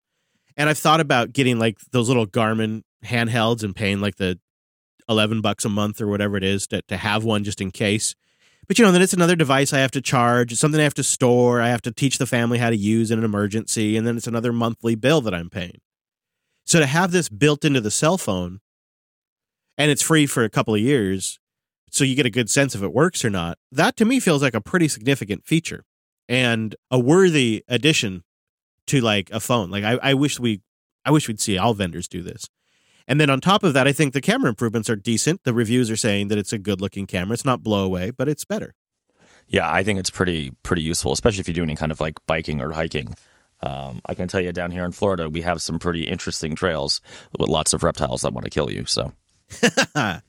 [0.56, 4.38] And I've thought about getting like those little Garmin handhelds and paying like the
[5.08, 8.14] 11 bucks a month or whatever it is to, to have one just in case.
[8.66, 10.94] But you know, then it's another device I have to charge, it's something I have
[10.94, 14.06] to store, I have to teach the family how to use in an emergency, and
[14.06, 15.80] then it's another monthly bill that I'm paying.
[16.64, 18.58] So to have this built into the cell phone
[19.78, 21.38] and it's free for a couple of years,
[21.90, 24.42] so you get a good sense if it works or not, that to me feels
[24.42, 25.84] like a pretty significant feature
[26.28, 28.24] and a worthy addition
[28.88, 29.70] to like a phone.
[29.70, 30.60] Like I, I wish we
[31.04, 32.48] I wish we'd see all vendors do this.
[33.08, 35.44] And then on top of that, I think the camera improvements are decent.
[35.44, 37.34] The reviews are saying that it's a good looking camera.
[37.34, 38.74] It's not blow away, but it's better.
[39.48, 42.14] Yeah, I think it's pretty pretty useful, especially if you do any kind of like
[42.26, 43.14] biking or hiking.
[43.62, 47.00] Um, I can tell you down here in Florida, we have some pretty interesting trails
[47.38, 48.84] with lots of reptiles that want to kill you.
[48.86, 49.12] So
[49.94, 50.20] uh,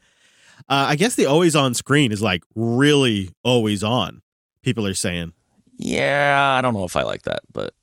[0.70, 4.22] I guess the always on screen is like really always on.
[4.62, 5.34] People are saying
[5.78, 7.74] yeah, I don't know if I like that, but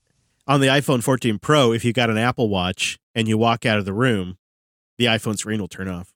[0.47, 3.79] on the iPhone 14 Pro, if you got an Apple Watch and you walk out
[3.79, 4.37] of the room,
[4.99, 6.13] the iPhone screen will turn off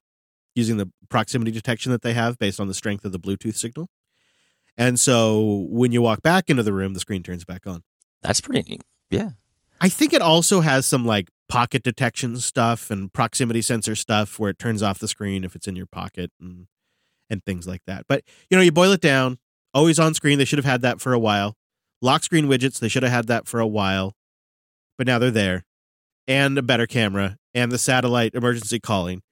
[0.54, 3.88] using the proximity detection that they have based on the strength of the Bluetooth signal.
[4.76, 7.82] And so when you walk back into the room, the screen turns back on.
[8.22, 8.82] that's pretty neat.
[9.10, 9.30] Yeah.
[9.80, 14.50] I think it also has some like pocket detection stuff and proximity sensor stuff where
[14.50, 16.66] it turns off the screen if it's in your pocket and
[17.30, 18.04] and things like that.
[18.08, 19.38] But you know, you boil it down,
[19.72, 20.38] always on screen.
[20.38, 21.56] They should have had that for a while.
[22.02, 24.14] Lock screen widgets, they should have had that for a while.
[24.96, 25.64] But now they're there.
[26.26, 29.22] And a better camera and the satellite emergency calling.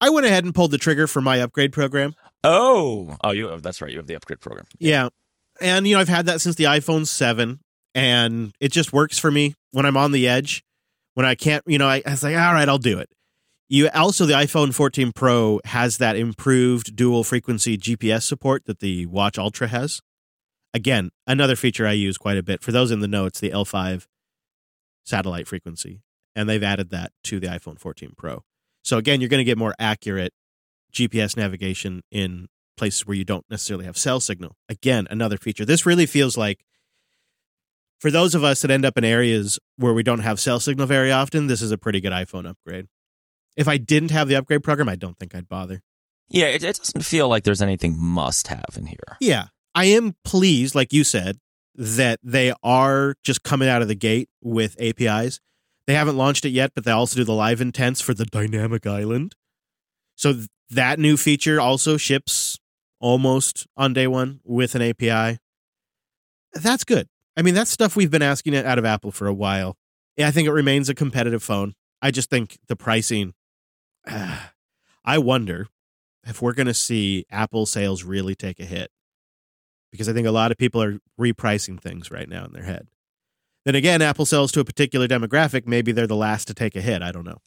[0.00, 2.14] I went ahead and pulled the trigger for my upgrade program.
[2.44, 3.90] Oh, oh, you have, that's right.
[3.90, 4.66] You have the upgrade program.
[4.78, 5.08] Yeah.
[5.60, 7.58] And, you know, I've had that since the iPhone 7,
[7.94, 10.62] and it just works for me when I'm on the edge.
[11.14, 13.10] When I can't, you know, I, I was like, all right, I'll do it.
[13.68, 19.04] You also, the iPhone 14 Pro has that improved dual frequency GPS support that the
[19.06, 20.00] Watch Ultra has.
[20.72, 22.62] Again, another feature I use quite a bit.
[22.62, 24.06] For those in the know, it's the L5
[25.04, 26.00] satellite frequency,
[26.38, 28.44] and they've added that to the iPhone 14 Pro.
[28.84, 30.32] So, again, you're going to get more accurate
[30.92, 32.46] GPS navigation in
[32.76, 34.56] places where you don't necessarily have cell signal.
[34.68, 35.64] Again, another feature.
[35.64, 36.64] This really feels like
[37.98, 40.86] for those of us that end up in areas where we don't have cell signal
[40.86, 42.86] very often, this is a pretty good iPhone upgrade.
[43.56, 45.82] If I didn't have the upgrade program, I don't think I'd bother.
[46.28, 49.16] Yeah, it, it doesn't feel like there's anything must have in here.
[49.20, 49.46] Yeah.
[49.74, 51.38] I am pleased, like you said,
[51.74, 55.40] that they are just coming out of the gate with APIs.
[55.88, 58.86] They haven't launched it yet, but they also do the live intents for the dynamic
[58.86, 59.34] island.
[60.16, 62.58] So th- that new feature also ships
[63.00, 65.38] almost on day one with an API.
[66.52, 67.08] That's good.
[67.38, 69.78] I mean, that's stuff we've been asking it out of Apple for a while.
[70.18, 71.72] Yeah, I think it remains a competitive phone.
[72.02, 73.32] I just think the pricing.
[74.06, 75.68] I wonder
[76.26, 78.90] if we're going to see Apple sales really take a hit
[79.90, 82.88] because I think a lot of people are repricing things right now in their head.
[83.68, 85.66] Then again, Apple sells to a particular demographic.
[85.66, 87.02] Maybe they're the last to take a hit.
[87.02, 87.42] I don't know.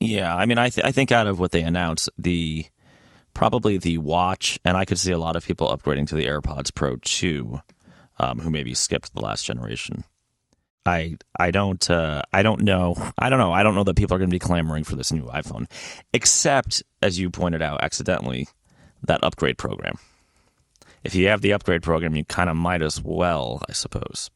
[0.00, 2.64] Yeah, I mean, I th- I think out of what they announced, the
[3.34, 6.74] probably the watch, and I could see a lot of people upgrading to the AirPods
[6.74, 7.60] Pro 2,
[8.18, 10.04] um, who maybe skipped the last generation.
[10.86, 14.14] I I don't uh, I don't know I don't know I don't know that people
[14.14, 15.70] are going to be clamoring for this new iPhone,
[16.14, 18.48] except as you pointed out accidentally,
[19.02, 19.98] that upgrade program.
[21.04, 24.30] If you have the upgrade program, you kind of might as well, I suppose.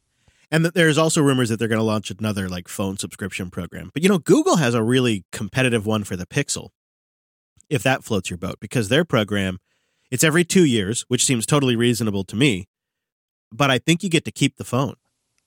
[0.50, 3.90] And that there's also rumors that they're going to launch another like phone subscription program.
[3.94, 6.70] But you know, Google has a really competitive one for the Pixel.
[7.68, 9.58] If that floats your boat, because their program,
[10.10, 12.66] it's every two years, which seems totally reasonable to me.
[13.52, 14.94] But I think you get to keep the phone.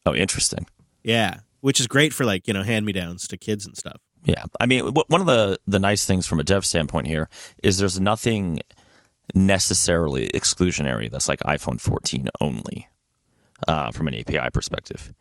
[0.05, 0.67] Oh, interesting.
[1.03, 3.99] Yeah, which is great for like you know hand me downs to kids and stuff.
[4.23, 7.29] Yeah, I mean, one of the the nice things from a dev standpoint here
[7.61, 8.61] is there's nothing
[9.33, 12.87] necessarily exclusionary that's like iPhone 14 only.
[13.67, 15.13] Uh, from an API perspective,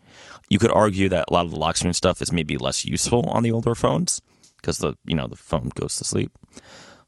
[0.49, 3.29] you could argue that a lot of the lock screen stuff is maybe less useful
[3.29, 4.21] on the older phones
[4.57, 6.33] because the you know the phone goes to sleep.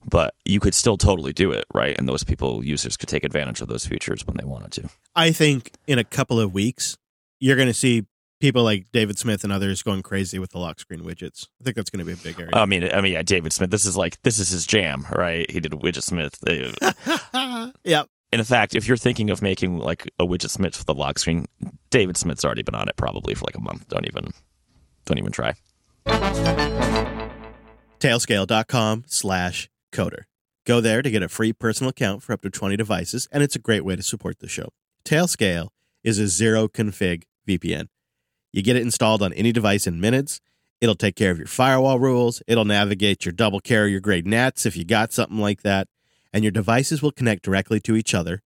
[0.06, 1.96] But you could still totally do it, right?
[1.98, 4.90] And those people users could take advantage of those features when they wanted to.
[5.16, 6.98] I think in a couple of weeks,
[7.40, 8.04] you're going to see
[8.40, 11.46] people like David Smith and others going crazy with the lock screen widgets.
[11.60, 12.50] I think that's going to be a big area.
[12.52, 13.70] I mean, I mean, yeah, David Smith.
[13.70, 15.50] This is like this is his jam, right?
[15.50, 16.36] He did Widgetsmith.
[17.84, 18.02] yeah.
[18.34, 21.46] In fact, if you're thinking of making like a Widgetsmith for the lock screen,
[21.90, 23.86] David Smith's already been on it probably for like a month.
[23.86, 24.32] Don't even,
[25.04, 25.54] don't even try.
[28.00, 30.22] Tailscale.com slash coder.
[30.66, 33.54] Go there to get a free personal account for up to 20 devices, and it's
[33.54, 34.70] a great way to support the show.
[35.04, 35.68] Tailscale
[36.02, 37.86] is a zero config VPN.
[38.52, 40.40] You get it installed on any device in minutes.
[40.80, 42.42] It'll take care of your firewall rules.
[42.48, 45.86] It'll navigate your double carrier grade NATs if you got something like that.
[46.34, 48.42] And your devices will connect directly to each other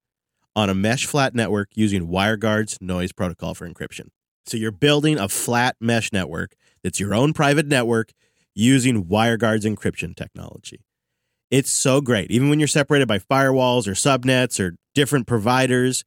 [0.54, 4.08] on a mesh flat network using WireGuard's noise protocol for encryption.
[4.46, 8.12] So you're building a flat mesh network that's your own private network
[8.54, 10.84] using WireGuard's encryption technology.
[11.50, 12.30] It's so great.
[12.30, 16.04] Even when you're separated by firewalls or subnets or different providers,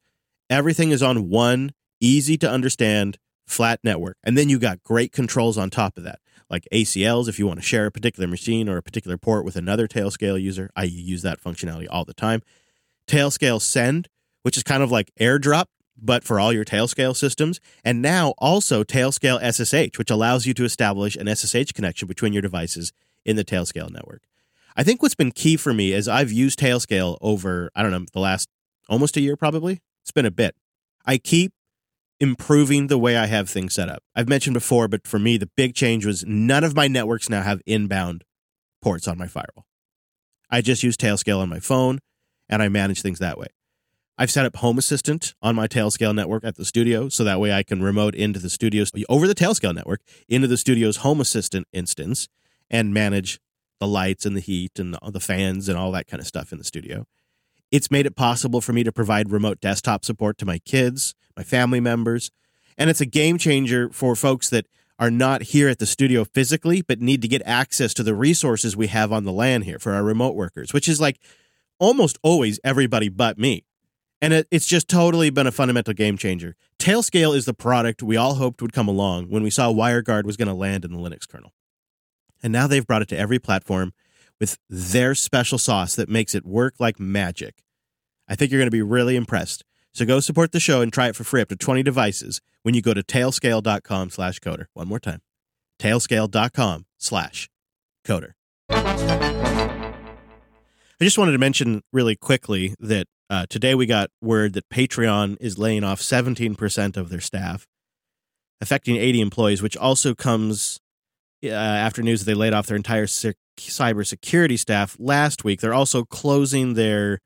[0.48, 3.18] everything is on one easy to understand
[3.48, 4.16] flat network.
[4.22, 6.20] And then you got great controls on top of that,
[6.52, 9.56] like ACLs if you want to share a particular machine or a particular port with
[9.56, 10.70] another Tailscale user.
[10.76, 12.42] I use that functionality all the time.
[13.08, 14.08] Tailscale Send,
[14.42, 15.64] which is kind of like AirDrop,
[15.96, 17.58] but for all your Tailscale systems.
[17.84, 22.42] And now also Tailscale SSH, which allows you to establish an SSH connection between your
[22.42, 22.92] devices
[23.24, 24.22] in the Tailscale network.
[24.76, 28.04] I think what's been key for me is I've used Tailscale over, I don't know,
[28.12, 28.48] the last
[28.88, 29.80] almost a year probably.
[30.02, 30.54] It's been a bit.
[31.06, 31.52] I keep
[32.22, 34.04] improving the way I have things set up.
[34.14, 37.42] I've mentioned before, but for me, the big change was none of my networks now
[37.42, 38.22] have inbound
[38.80, 39.66] ports on my firewall.
[40.48, 41.98] I just use Tailscale on my phone
[42.48, 43.48] and I manage things that way.
[44.16, 47.52] I've set up Home Assistant on my Tailscale network at the studio, so that way
[47.52, 51.66] I can remote into the studio's over the Tailscale network into the studio's Home Assistant
[51.72, 52.28] instance
[52.70, 53.40] and manage
[53.80, 56.58] the lights and the heat and the fans and all that kind of stuff in
[56.58, 57.04] the studio.
[57.72, 61.42] It's made it possible for me to provide remote desktop support to my kids, my
[61.42, 62.30] family members,
[62.78, 64.66] and it's a game changer for folks that
[64.98, 68.76] are not here at the studio physically, but need to get access to the resources
[68.76, 71.18] we have on the LAN here for our remote workers, which is like
[71.78, 73.64] almost always everybody but me.
[74.20, 76.54] And it, it's just totally been a fundamental game changer.
[76.78, 80.36] Tailscale is the product we all hoped would come along when we saw WireGuard was
[80.36, 81.52] going to land in the Linux kernel.
[82.42, 83.92] And now they've brought it to every platform
[84.38, 87.61] with their special sauce that makes it work like magic.
[88.32, 89.62] I think you're going to be really impressed.
[89.92, 92.74] So go support the show and try it for free up to 20 devices when
[92.74, 94.64] you go to tailscale.com slash coder.
[94.72, 95.20] One more time.
[95.78, 97.50] tailscale.com slash
[98.06, 98.32] coder.
[98.70, 99.84] I
[100.98, 105.58] just wanted to mention really quickly that uh, today we got word that Patreon is
[105.58, 107.66] laying off 17% of their staff,
[108.62, 110.80] affecting 80 employees, which also comes
[111.44, 115.60] uh, after news that they laid off their entire sec- cybersecurity staff last week.
[115.60, 117.18] They're also closing their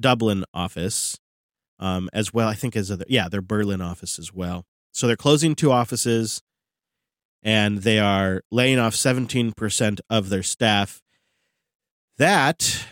[0.00, 1.18] Dublin office
[1.78, 2.48] um, as well.
[2.48, 4.64] I think as other, yeah, their Berlin office as well.
[4.92, 6.42] So they're closing two offices,
[7.42, 11.02] and they are laying off seventeen percent of their staff.
[12.16, 12.84] That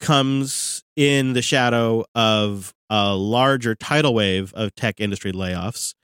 [0.00, 5.94] comes in the shadow of a larger tidal wave of tech industry layoffs.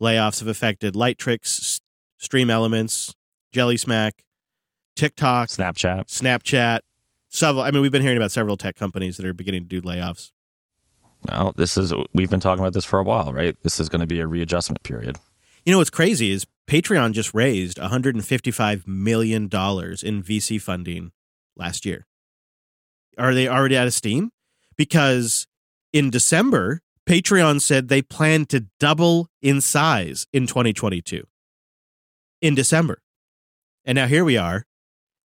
[0.00, 1.80] Layoffs have affected Lightricks,
[2.18, 3.14] Stream Elements,
[3.52, 4.24] Jelly Smack,
[4.96, 6.80] TikTok, Snapchat, Snapchat,
[7.30, 7.64] several.
[7.64, 10.32] I mean, we've been hearing about several tech companies that are beginning to do layoffs.
[11.28, 13.56] Well, this is we've been talking about this for a while, right?
[13.62, 15.16] This is going to be a readjustment period.
[15.64, 21.12] You know what's crazy is Patreon just raised 155 million dollars in VC funding
[21.56, 22.06] last year.
[23.18, 24.30] Are they already out of steam?
[24.76, 25.46] Because
[25.92, 31.26] in December, Patreon said they plan to double in size in 2022.
[32.40, 33.02] In December.
[33.84, 34.64] And now here we are,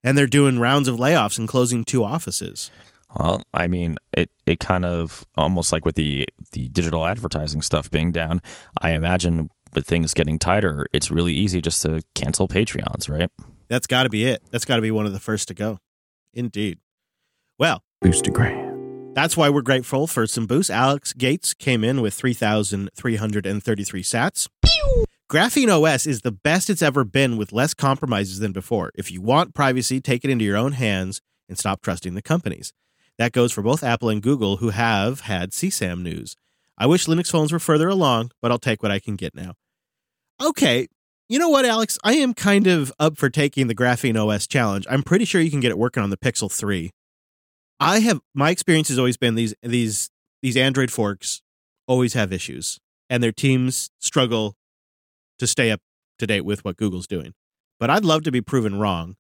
[0.02, 2.70] and they're doing rounds of layoffs and closing two offices.
[3.16, 7.90] Well, I mean, it, it kind of almost like with the the digital advertising stuff
[7.90, 8.40] being down.
[8.80, 13.30] I imagine with things getting tighter, it's really easy just to cancel Patreons, right?
[13.68, 14.42] That's got to be it.
[14.50, 15.78] That's got to be one of the first to go.
[16.34, 16.78] Indeed.
[17.58, 19.14] Well, Boostagram.
[19.14, 20.70] That's why we're grateful for some boosts.
[20.70, 24.48] Alex Gates came in with 3,333 sats.
[25.33, 28.92] Graphene OS is the best it's ever been with less compromises than before.
[28.95, 32.75] If you want privacy, take it into your own hands and stop trusting the companies.
[33.16, 36.37] That goes for both Apple and Google, who have had CSAM news.
[36.77, 39.55] I wish Linux phones were further along, but I'll take what I can get now.
[40.38, 40.87] Okay,
[41.31, 41.99] you know what, Alex?
[42.05, 44.87] I am kind of up for taking the Graphene OS challenge.
[44.90, 46.90] I'm pretty sure you can get it working on the Pixel 3.
[47.81, 50.11] I have my experience has always been these these
[50.42, 51.40] these Android forks
[51.87, 54.57] always have issues, and their teams struggle
[55.38, 55.81] to stay up
[56.18, 57.35] to date with what Google's doing.
[57.81, 59.16] But I'd love to be proven wrong.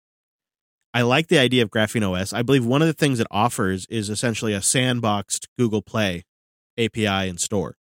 [0.94, 2.32] I like the idea of Graphene OS.
[2.32, 6.24] I believe one of the things it offers is essentially a sandboxed Google Play
[6.78, 7.76] API and store.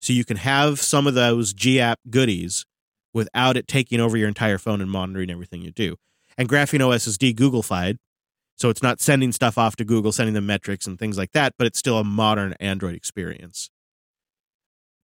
[0.00, 2.64] So you can have some of those GApp goodies
[3.14, 5.96] without it taking over your entire phone and monitoring everything you do.
[6.36, 7.96] And Graphene OS is de-Googlefied,
[8.56, 11.54] So it's not sending stuff off to Google, sending them metrics and things like that,
[11.58, 13.70] but it's still a modern Android experience.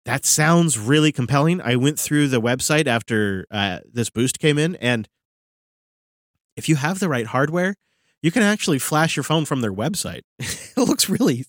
[0.05, 1.61] That sounds really compelling.
[1.61, 5.07] I went through the website after uh, this boost came in, and
[6.55, 7.75] if you have the right hardware,
[8.21, 10.21] you can actually flash your phone from their website.
[10.39, 11.45] it looks really,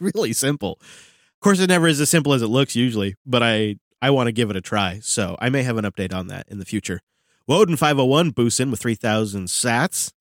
[0.00, 0.78] really simple.
[0.80, 4.28] Of course, it never is as simple as it looks usually, but I I want
[4.28, 5.00] to give it a try.
[5.02, 7.00] So I may have an update on that in the future.
[7.46, 10.12] Woden 501 boosts in with 3,000 sats.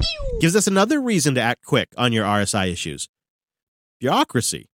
[0.41, 3.07] Gives us another reason to act quick on your RSI issues.
[3.99, 4.69] Bureaucracy.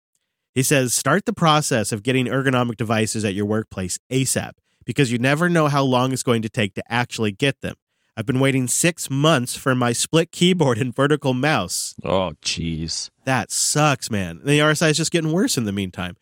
[0.55, 4.53] He says start the process of getting ergonomic devices at your workplace ASAP
[4.85, 7.77] because you never know how long it's going to take to actually get them.
[8.17, 11.95] I've been waiting six months for my split keyboard and vertical mouse.
[12.05, 13.09] Oh, jeez.
[13.25, 14.41] That sucks, man.
[14.45, 16.17] The RSI is just getting worse in the meantime.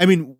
[0.00, 0.36] I mean,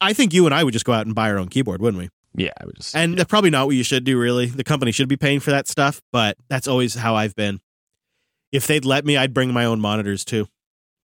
[0.00, 2.00] I think you and I would just go out and buy our own keyboard, wouldn't
[2.00, 2.10] we?
[2.34, 2.94] Yeah, I would just.
[2.94, 4.46] And that's probably not what you should do, really.
[4.46, 7.60] The company should be paying for that stuff, but that's always how I've been.
[8.52, 10.46] If they'd let me, I'd bring my own monitors too.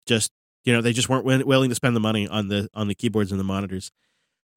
[0.06, 0.32] Just
[0.64, 3.32] you know, they just weren't willing to spend the money on the on the keyboards
[3.32, 3.92] and the monitors.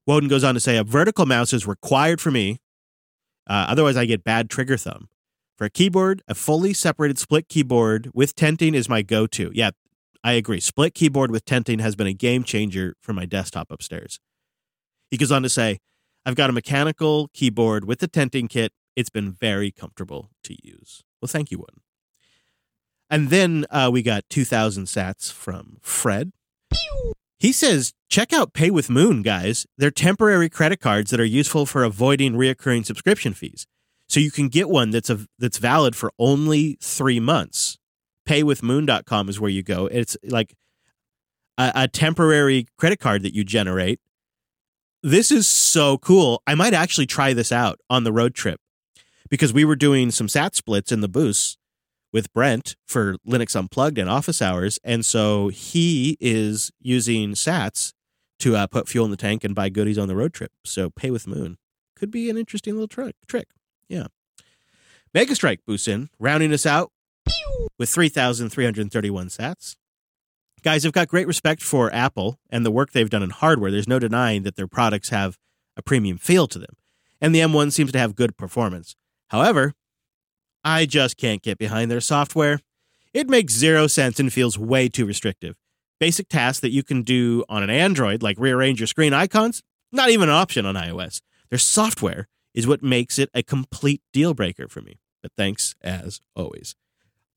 [0.07, 2.59] Woden goes on to say a vertical mouse is required for me.
[3.47, 5.09] Uh, otherwise, I get bad trigger thumb.
[5.57, 9.51] For a keyboard, a fully separated split keyboard with tenting is my go to.
[9.55, 9.71] Yeah,
[10.23, 10.61] I agree.
[10.61, 14.19] Split keyboard with tenting has been a game changer for my desktop upstairs.
[15.11, 15.79] He goes on to say,
[16.27, 18.73] I've got a mechanical keyboard with the tenting kit.
[18.97, 21.03] It's been very comfortable to use.
[21.21, 21.84] Well, thank you, one.
[23.11, 26.33] And then uh, we got 2,000 sats from Fred.
[27.39, 29.67] He says, check out Pay with Moon, guys.
[29.77, 33.67] They're temporary credit cards that are useful for avoiding reoccurring subscription fees.
[34.09, 37.79] So you can get one that's a, that's valid for only three months.
[38.27, 39.87] Paywithmoon.com is where you go.
[39.87, 40.55] It's like
[41.59, 44.01] a, a temporary credit card that you generate.
[45.03, 46.43] This is so cool.
[46.47, 48.61] I might actually try this out on the road trip
[49.29, 51.59] because we were doing some sat splits in the booths
[52.15, 54.79] with Brent for Linux Unplugged and office hours.
[54.85, 57.93] And so he is using sats
[58.39, 60.53] to uh, put fuel in the tank and buy goodies on the road trip.
[60.65, 61.59] So pay with Moon
[61.97, 63.17] could be an interesting little trick.
[63.27, 63.49] Trick,
[63.89, 64.07] yeah.
[65.13, 66.93] Mega Strike boosts in, rounding us out
[67.79, 69.77] with 3,331 sats.
[70.63, 73.71] Guys, I've got great respect for Apple and the work they've done in hardware.
[73.71, 75.37] There's no denying that their products have
[75.77, 76.77] a premium feel to them,
[77.21, 78.97] and the M1 seems to have good performance.
[79.29, 79.75] However,
[80.65, 82.61] I just can't get behind their software.
[83.13, 85.57] It makes zero sense and feels way too restrictive.
[86.01, 89.63] Basic tasks that you can do on an Android, like rearrange your screen icons,
[89.93, 91.21] not even an option on iOS.
[91.51, 94.99] Their software is what makes it a complete deal breaker for me.
[95.23, 96.75] But thanks as always.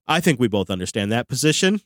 [0.07, 1.81] I think we both understand that position.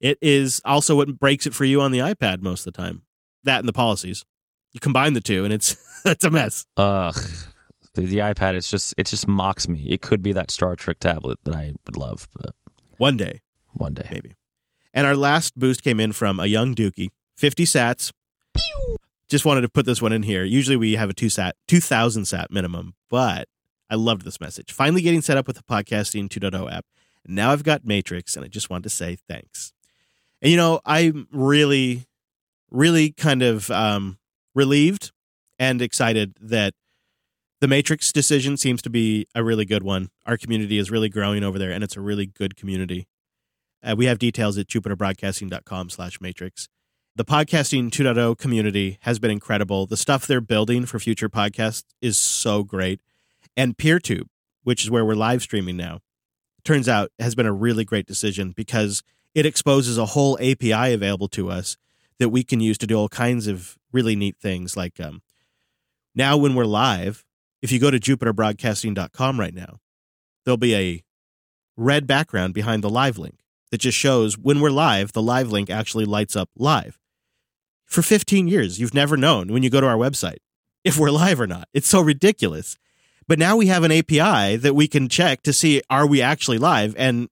[0.00, 3.02] It is also what breaks it for you on the iPad most of the time.
[3.44, 4.24] That and the policies.
[4.72, 6.66] You combine the two and it's it's a mess.
[6.76, 7.16] Ugh.
[7.96, 9.86] The, the iPad is just it just mocks me.
[9.88, 12.54] It could be that Star Trek tablet that I would love, but
[12.98, 13.40] One day,
[13.72, 14.06] one day.
[14.12, 14.34] maybe.
[14.92, 18.12] And our last boost came in from a young Dookie, 50 sats.
[19.28, 20.44] Just wanted to put this one in here.
[20.44, 23.48] Usually we have a two sat, 2000 sat minimum, but
[23.90, 24.72] I loved this message.
[24.72, 26.84] Finally getting set up with the podcasting 2.0 app.
[27.24, 29.72] And now I've got Matrix and I just wanted to say thanks.
[30.42, 32.06] And you know, I'm really,
[32.70, 34.18] really kind of um,
[34.54, 35.12] relieved
[35.58, 36.74] and excited that
[37.60, 40.10] the Matrix decision seems to be a really good one.
[40.26, 43.06] Our community is really growing over there and it's a really good community.
[43.82, 46.68] Uh, we have details at jupiterbroadcasting.com slash matrix.
[47.14, 49.86] The podcasting 2.0 community has been incredible.
[49.86, 53.00] The stuff they're building for future podcasts is so great.
[53.56, 54.26] And PeerTube,
[54.64, 56.00] which is where we're live streaming now,
[56.62, 59.02] turns out has been a really great decision because
[59.34, 61.78] it exposes a whole API available to us
[62.18, 64.76] that we can use to do all kinds of really neat things.
[64.76, 65.22] Like um,
[66.14, 67.24] now, when we're live,
[67.66, 69.80] if you go to jupiterbroadcasting.com right now,
[70.44, 71.02] there'll be a
[71.76, 73.40] red background behind the live link
[73.72, 76.96] that just shows when we're live, the live link actually lights up live.
[77.84, 80.36] For 15 years, you've never known when you go to our website
[80.84, 81.66] if we're live or not.
[81.74, 82.78] It's so ridiculous.
[83.26, 86.58] But now we have an API that we can check to see are we actually
[86.58, 87.28] live and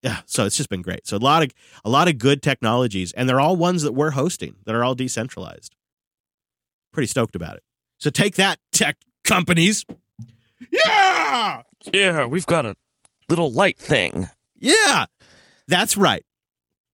[0.00, 1.06] yeah, so it's just been great.
[1.06, 1.50] So a lot of
[1.84, 4.94] a lot of good technologies and they're all ones that we're hosting that are all
[4.94, 5.76] decentralized.
[6.90, 7.62] Pretty stoked about it.
[7.98, 9.84] So take that tech companies.
[10.70, 11.62] Yeah!
[11.92, 12.76] Yeah, we've got a
[13.28, 14.28] little light thing.
[14.56, 15.06] Yeah,
[15.68, 16.24] that's right.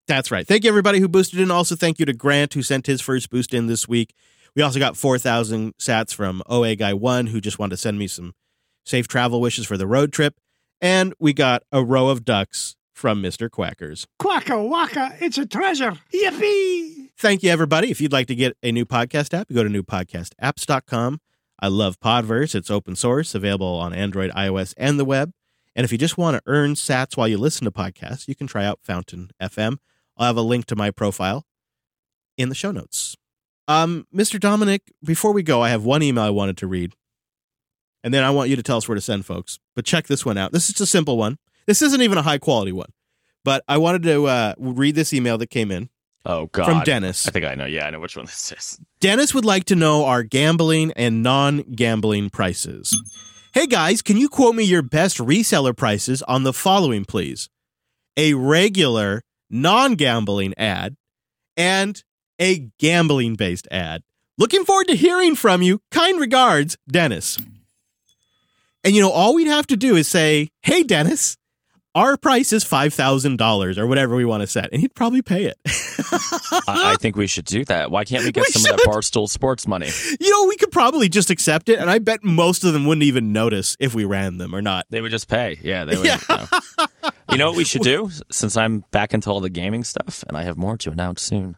[0.09, 0.47] That's right.
[0.47, 1.51] Thank you, everybody who boosted in.
[1.51, 4.15] Also, thank you to Grant, who sent his first boost in this week.
[4.57, 8.09] We also got 4,000 sats from OA Guy 1, who just wanted to send me
[8.09, 8.35] some
[8.85, 10.35] safe travel wishes for the road trip.
[10.81, 13.49] And we got a row of ducks from Mr.
[13.49, 14.07] Quackers.
[14.21, 15.97] Quacka waka, it's a treasure.
[16.13, 17.11] Yippee!
[17.17, 17.91] Thank you, everybody.
[17.91, 21.21] If you'd like to get a new podcast app, go to newpodcastapps.com.
[21.61, 22.55] I love Podverse.
[22.55, 25.33] It's open source, available on Android, iOS, and the web.
[25.77, 28.47] And if you just want to earn sats while you listen to podcasts, you can
[28.47, 29.79] try out Fountain FM.
[30.17, 31.47] I'll have a link to my profile
[32.37, 33.17] in the show notes.
[33.69, 34.41] Um, Mr.
[34.41, 36.95] Dominick, before we go, I have one email I wanted to read.
[38.03, 39.59] And then I want you to tell us where to send folks.
[39.77, 40.53] But check this one out.
[40.53, 41.39] This is a simple one.
[41.67, 42.91] This isn't even a high quality one.
[43.45, 45.91] But I wanted to uh, read this email that came in
[46.27, 46.67] Oh God.
[46.67, 47.27] from Dennis.
[47.27, 47.65] I think I know.
[47.67, 48.79] Yeah, I know which one this is.
[49.01, 52.97] Dennis would like to know our gambling and non gambling prices.
[53.53, 57.49] Hey guys, can you quote me your best reseller prices on the following, please?
[58.17, 60.97] A regular non gambling ad
[61.57, 62.03] and
[62.39, 64.03] a gambling based ad.
[64.39, 65.81] Looking forward to hearing from you.
[65.91, 67.39] Kind regards, Dennis.
[68.85, 71.37] And you know, all we'd have to do is say, Hey, Dennis,
[71.95, 74.71] our price is $5,000 or whatever we want to set.
[74.73, 75.59] And he'd probably pay it.
[75.67, 77.91] I, I think we should do that.
[77.91, 79.91] Why can't we get We some of that Barstool Sports money?
[80.21, 81.79] you know, we could probably just accept it.
[81.79, 84.87] And I bet most of them wouldn't even notice if we ran them or not.
[84.91, 85.59] They would just pay.
[85.63, 86.07] Yeah, they would.
[86.07, 86.21] Yeah.
[86.29, 87.11] You, know.
[87.33, 88.11] You know what we should do?
[88.31, 91.57] Since I'm back into all the gaming stuff, and I have more to announce soon.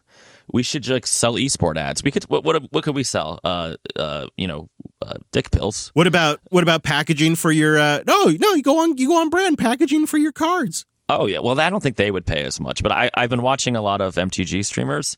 [0.51, 2.03] We should like sell esport ads.
[2.03, 2.23] We could.
[2.25, 3.39] What what, what could we sell?
[3.43, 4.69] Uh, uh, you know,
[5.01, 5.91] uh, dick pills.
[5.93, 7.77] What about what about packaging for your?
[7.77, 10.85] Uh, no, no, you go on you go on brand packaging for your cards.
[11.09, 13.41] Oh yeah, well I don't think they would pay as much, but I, I've been
[13.41, 15.17] watching a lot of MTG streamers.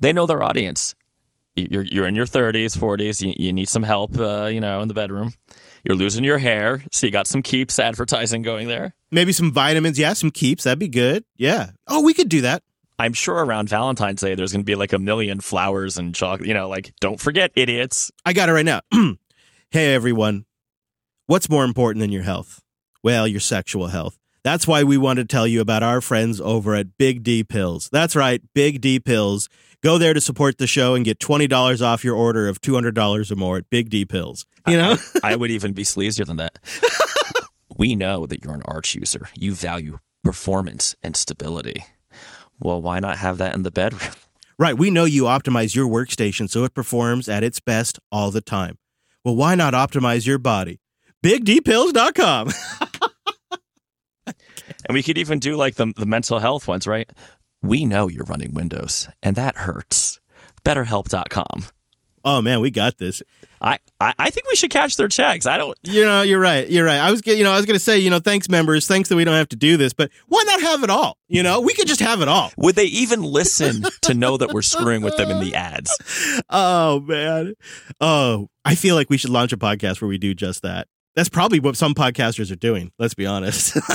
[0.00, 0.94] They know their audience.
[1.56, 3.24] You're you're in your 30s, 40s.
[3.24, 5.32] You, you need some help, uh, you know, in the bedroom.
[5.84, 8.94] You're losing your hair, so you got some keeps advertising going there.
[9.12, 9.98] Maybe some vitamins.
[9.98, 10.64] Yeah, some keeps.
[10.64, 11.24] That'd be good.
[11.36, 11.70] Yeah.
[11.86, 12.64] Oh, we could do that.
[12.98, 16.48] I'm sure around Valentine's Day there's going to be like a million flowers and chocolate.
[16.48, 18.12] You know, like don't forget, idiots.
[18.24, 18.80] I got it right now.
[19.70, 20.44] hey everyone,
[21.26, 22.62] what's more important than your health?
[23.02, 24.18] Well, your sexual health.
[24.44, 27.88] That's why we want to tell you about our friends over at Big D Pills.
[27.90, 29.48] That's right, Big D Pills.
[29.82, 33.36] Go there to support the show and get $20 off your order of $200 or
[33.36, 34.46] more at Big D Pills.
[34.66, 34.96] You know?
[35.22, 36.58] I would even be sleazier than that.
[37.76, 39.28] we know that you're an Arch user.
[39.34, 41.84] You value performance and stability.
[42.64, 44.10] Well, why not have that in the bedroom?
[44.58, 48.40] right, we know you optimize your workstation so it performs at its best all the
[48.40, 48.78] time.
[49.24, 50.80] Well, why not optimize your body?
[51.22, 52.50] BigDPills.com.
[54.86, 57.10] And we could even do like the, the mental health ones, right?
[57.62, 60.20] We know you're running Windows, and that hurts.
[60.64, 61.66] BetterHelp.com.
[62.24, 63.22] oh man, we got this.
[63.60, 65.46] I, I, I think we should cash their checks.
[65.46, 65.76] I don't.
[65.82, 66.68] You know, you're right.
[66.68, 66.98] You're right.
[66.98, 69.16] I was, you know, I was going to say, you know, thanks members, thanks that
[69.16, 71.16] we don't have to do this, but why not have it all?
[71.28, 72.52] You know, we could just have it all.
[72.58, 75.96] Would they even listen to know that we're screwing with them in the ads?
[76.50, 77.54] Oh man.
[78.00, 80.88] Oh, I feel like we should launch a podcast where we do just that.
[81.14, 82.92] That's probably what some podcasters are doing.
[82.98, 83.76] Let's be honest.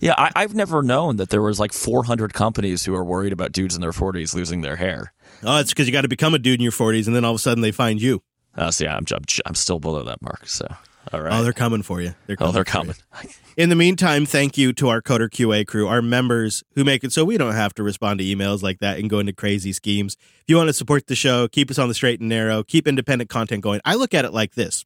[0.00, 3.52] Yeah, I, I've never known that there was like 400 companies who are worried about
[3.52, 5.14] dudes in their 40s losing their hair.
[5.44, 7.32] Oh, it's because you got to become a dude in your 40s, and then all
[7.32, 8.22] of a sudden they find you.
[8.56, 10.46] Uh, so yeah, I'm, I'm I'm still below that mark.
[10.46, 10.66] So
[11.12, 11.32] all right.
[11.32, 12.14] Oh, they're coming for you.
[12.26, 12.94] They're oh, they're coming.
[13.56, 17.12] In the meantime, thank you to our Coder QA crew, our members who make it
[17.12, 20.16] so we don't have to respond to emails like that and go into crazy schemes.
[20.40, 22.88] If you want to support the show, keep us on the straight and narrow, keep
[22.88, 23.80] independent content going.
[23.84, 24.84] I look at it like this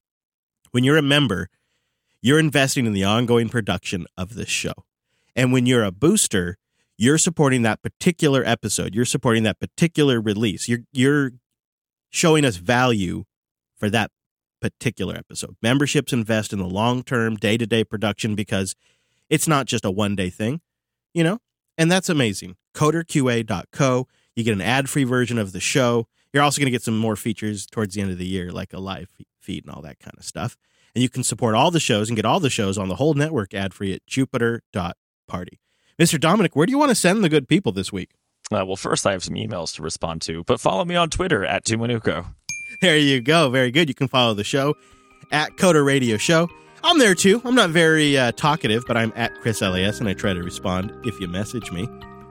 [0.70, 1.48] when you're a member,
[2.20, 4.72] you're investing in the ongoing production of this show.
[5.34, 6.58] And when you're a booster,
[6.98, 8.94] you're supporting that particular episode.
[8.94, 10.68] You're supporting that particular release.
[10.68, 11.30] You're you're
[12.10, 13.24] showing us value
[13.76, 14.10] for that
[14.60, 15.56] particular episode.
[15.62, 18.74] Memberships invest in the long term, day to day production because
[19.30, 20.60] it's not just a one day thing,
[21.14, 21.38] you know?
[21.76, 22.56] And that's amazing.
[22.74, 24.08] CoderQA.co.
[24.34, 26.08] You get an ad free version of the show.
[26.32, 28.72] You're also going to get some more features towards the end of the year, like
[28.72, 29.08] a live
[29.40, 30.56] feed and all that kind of stuff.
[30.94, 33.14] And you can support all the shows and get all the shows on the whole
[33.14, 35.60] network ad free at jupiter.party.
[35.98, 36.18] Mr.
[36.20, 38.10] Dominick, where do you want to send the good people this week?
[38.52, 41.44] Uh, well, first I have some emails to respond to, but follow me on Twitter
[41.44, 42.24] at Dominucco.
[42.80, 43.50] There you go.
[43.50, 43.88] Very good.
[43.88, 44.76] You can follow the show
[45.32, 46.48] at Coder Radio Show.
[46.84, 47.42] I'm there too.
[47.44, 50.92] I'm not very uh, talkative, but I'm at Chris LAS and I try to respond
[51.04, 51.88] if you message me.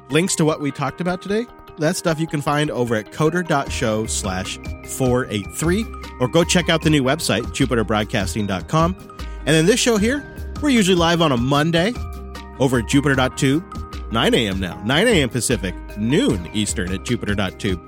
[0.09, 1.45] Links to what we talked about today,
[1.79, 5.85] that stuff you can find over at coder.show slash 483
[6.21, 8.95] or go check out the new website, jupiterbroadcasting.com.
[9.39, 10.23] And then this show here,
[10.61, 11.91] we're usually live on a Monday
[12.59, 14.59] over at jupiter.tube, 9 a.m.
[14.59, 15.29] now, 9 a.m.
[15.29, 17.81] Pacific, noon Eastern at jupiter.tube.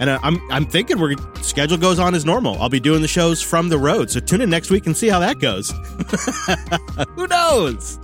[0.00, 2.60] And uh, I'm I'm thinking we're schedule goes on as normal.
[2.62, 5.08] I'll be doing the shows from the road, so tune in next week and see
[5.08, 5.70] how that goes.
[7.16, 7.98] Who knows?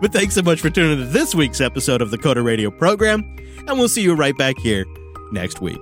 [0.00, 2.70] But thanks so much for tuning in to this week's episode of the Coder Radio
[2.70, 3.22] program,
[3.66, 4.86] and we'll see you right back here
[5.30, 5.80] next week.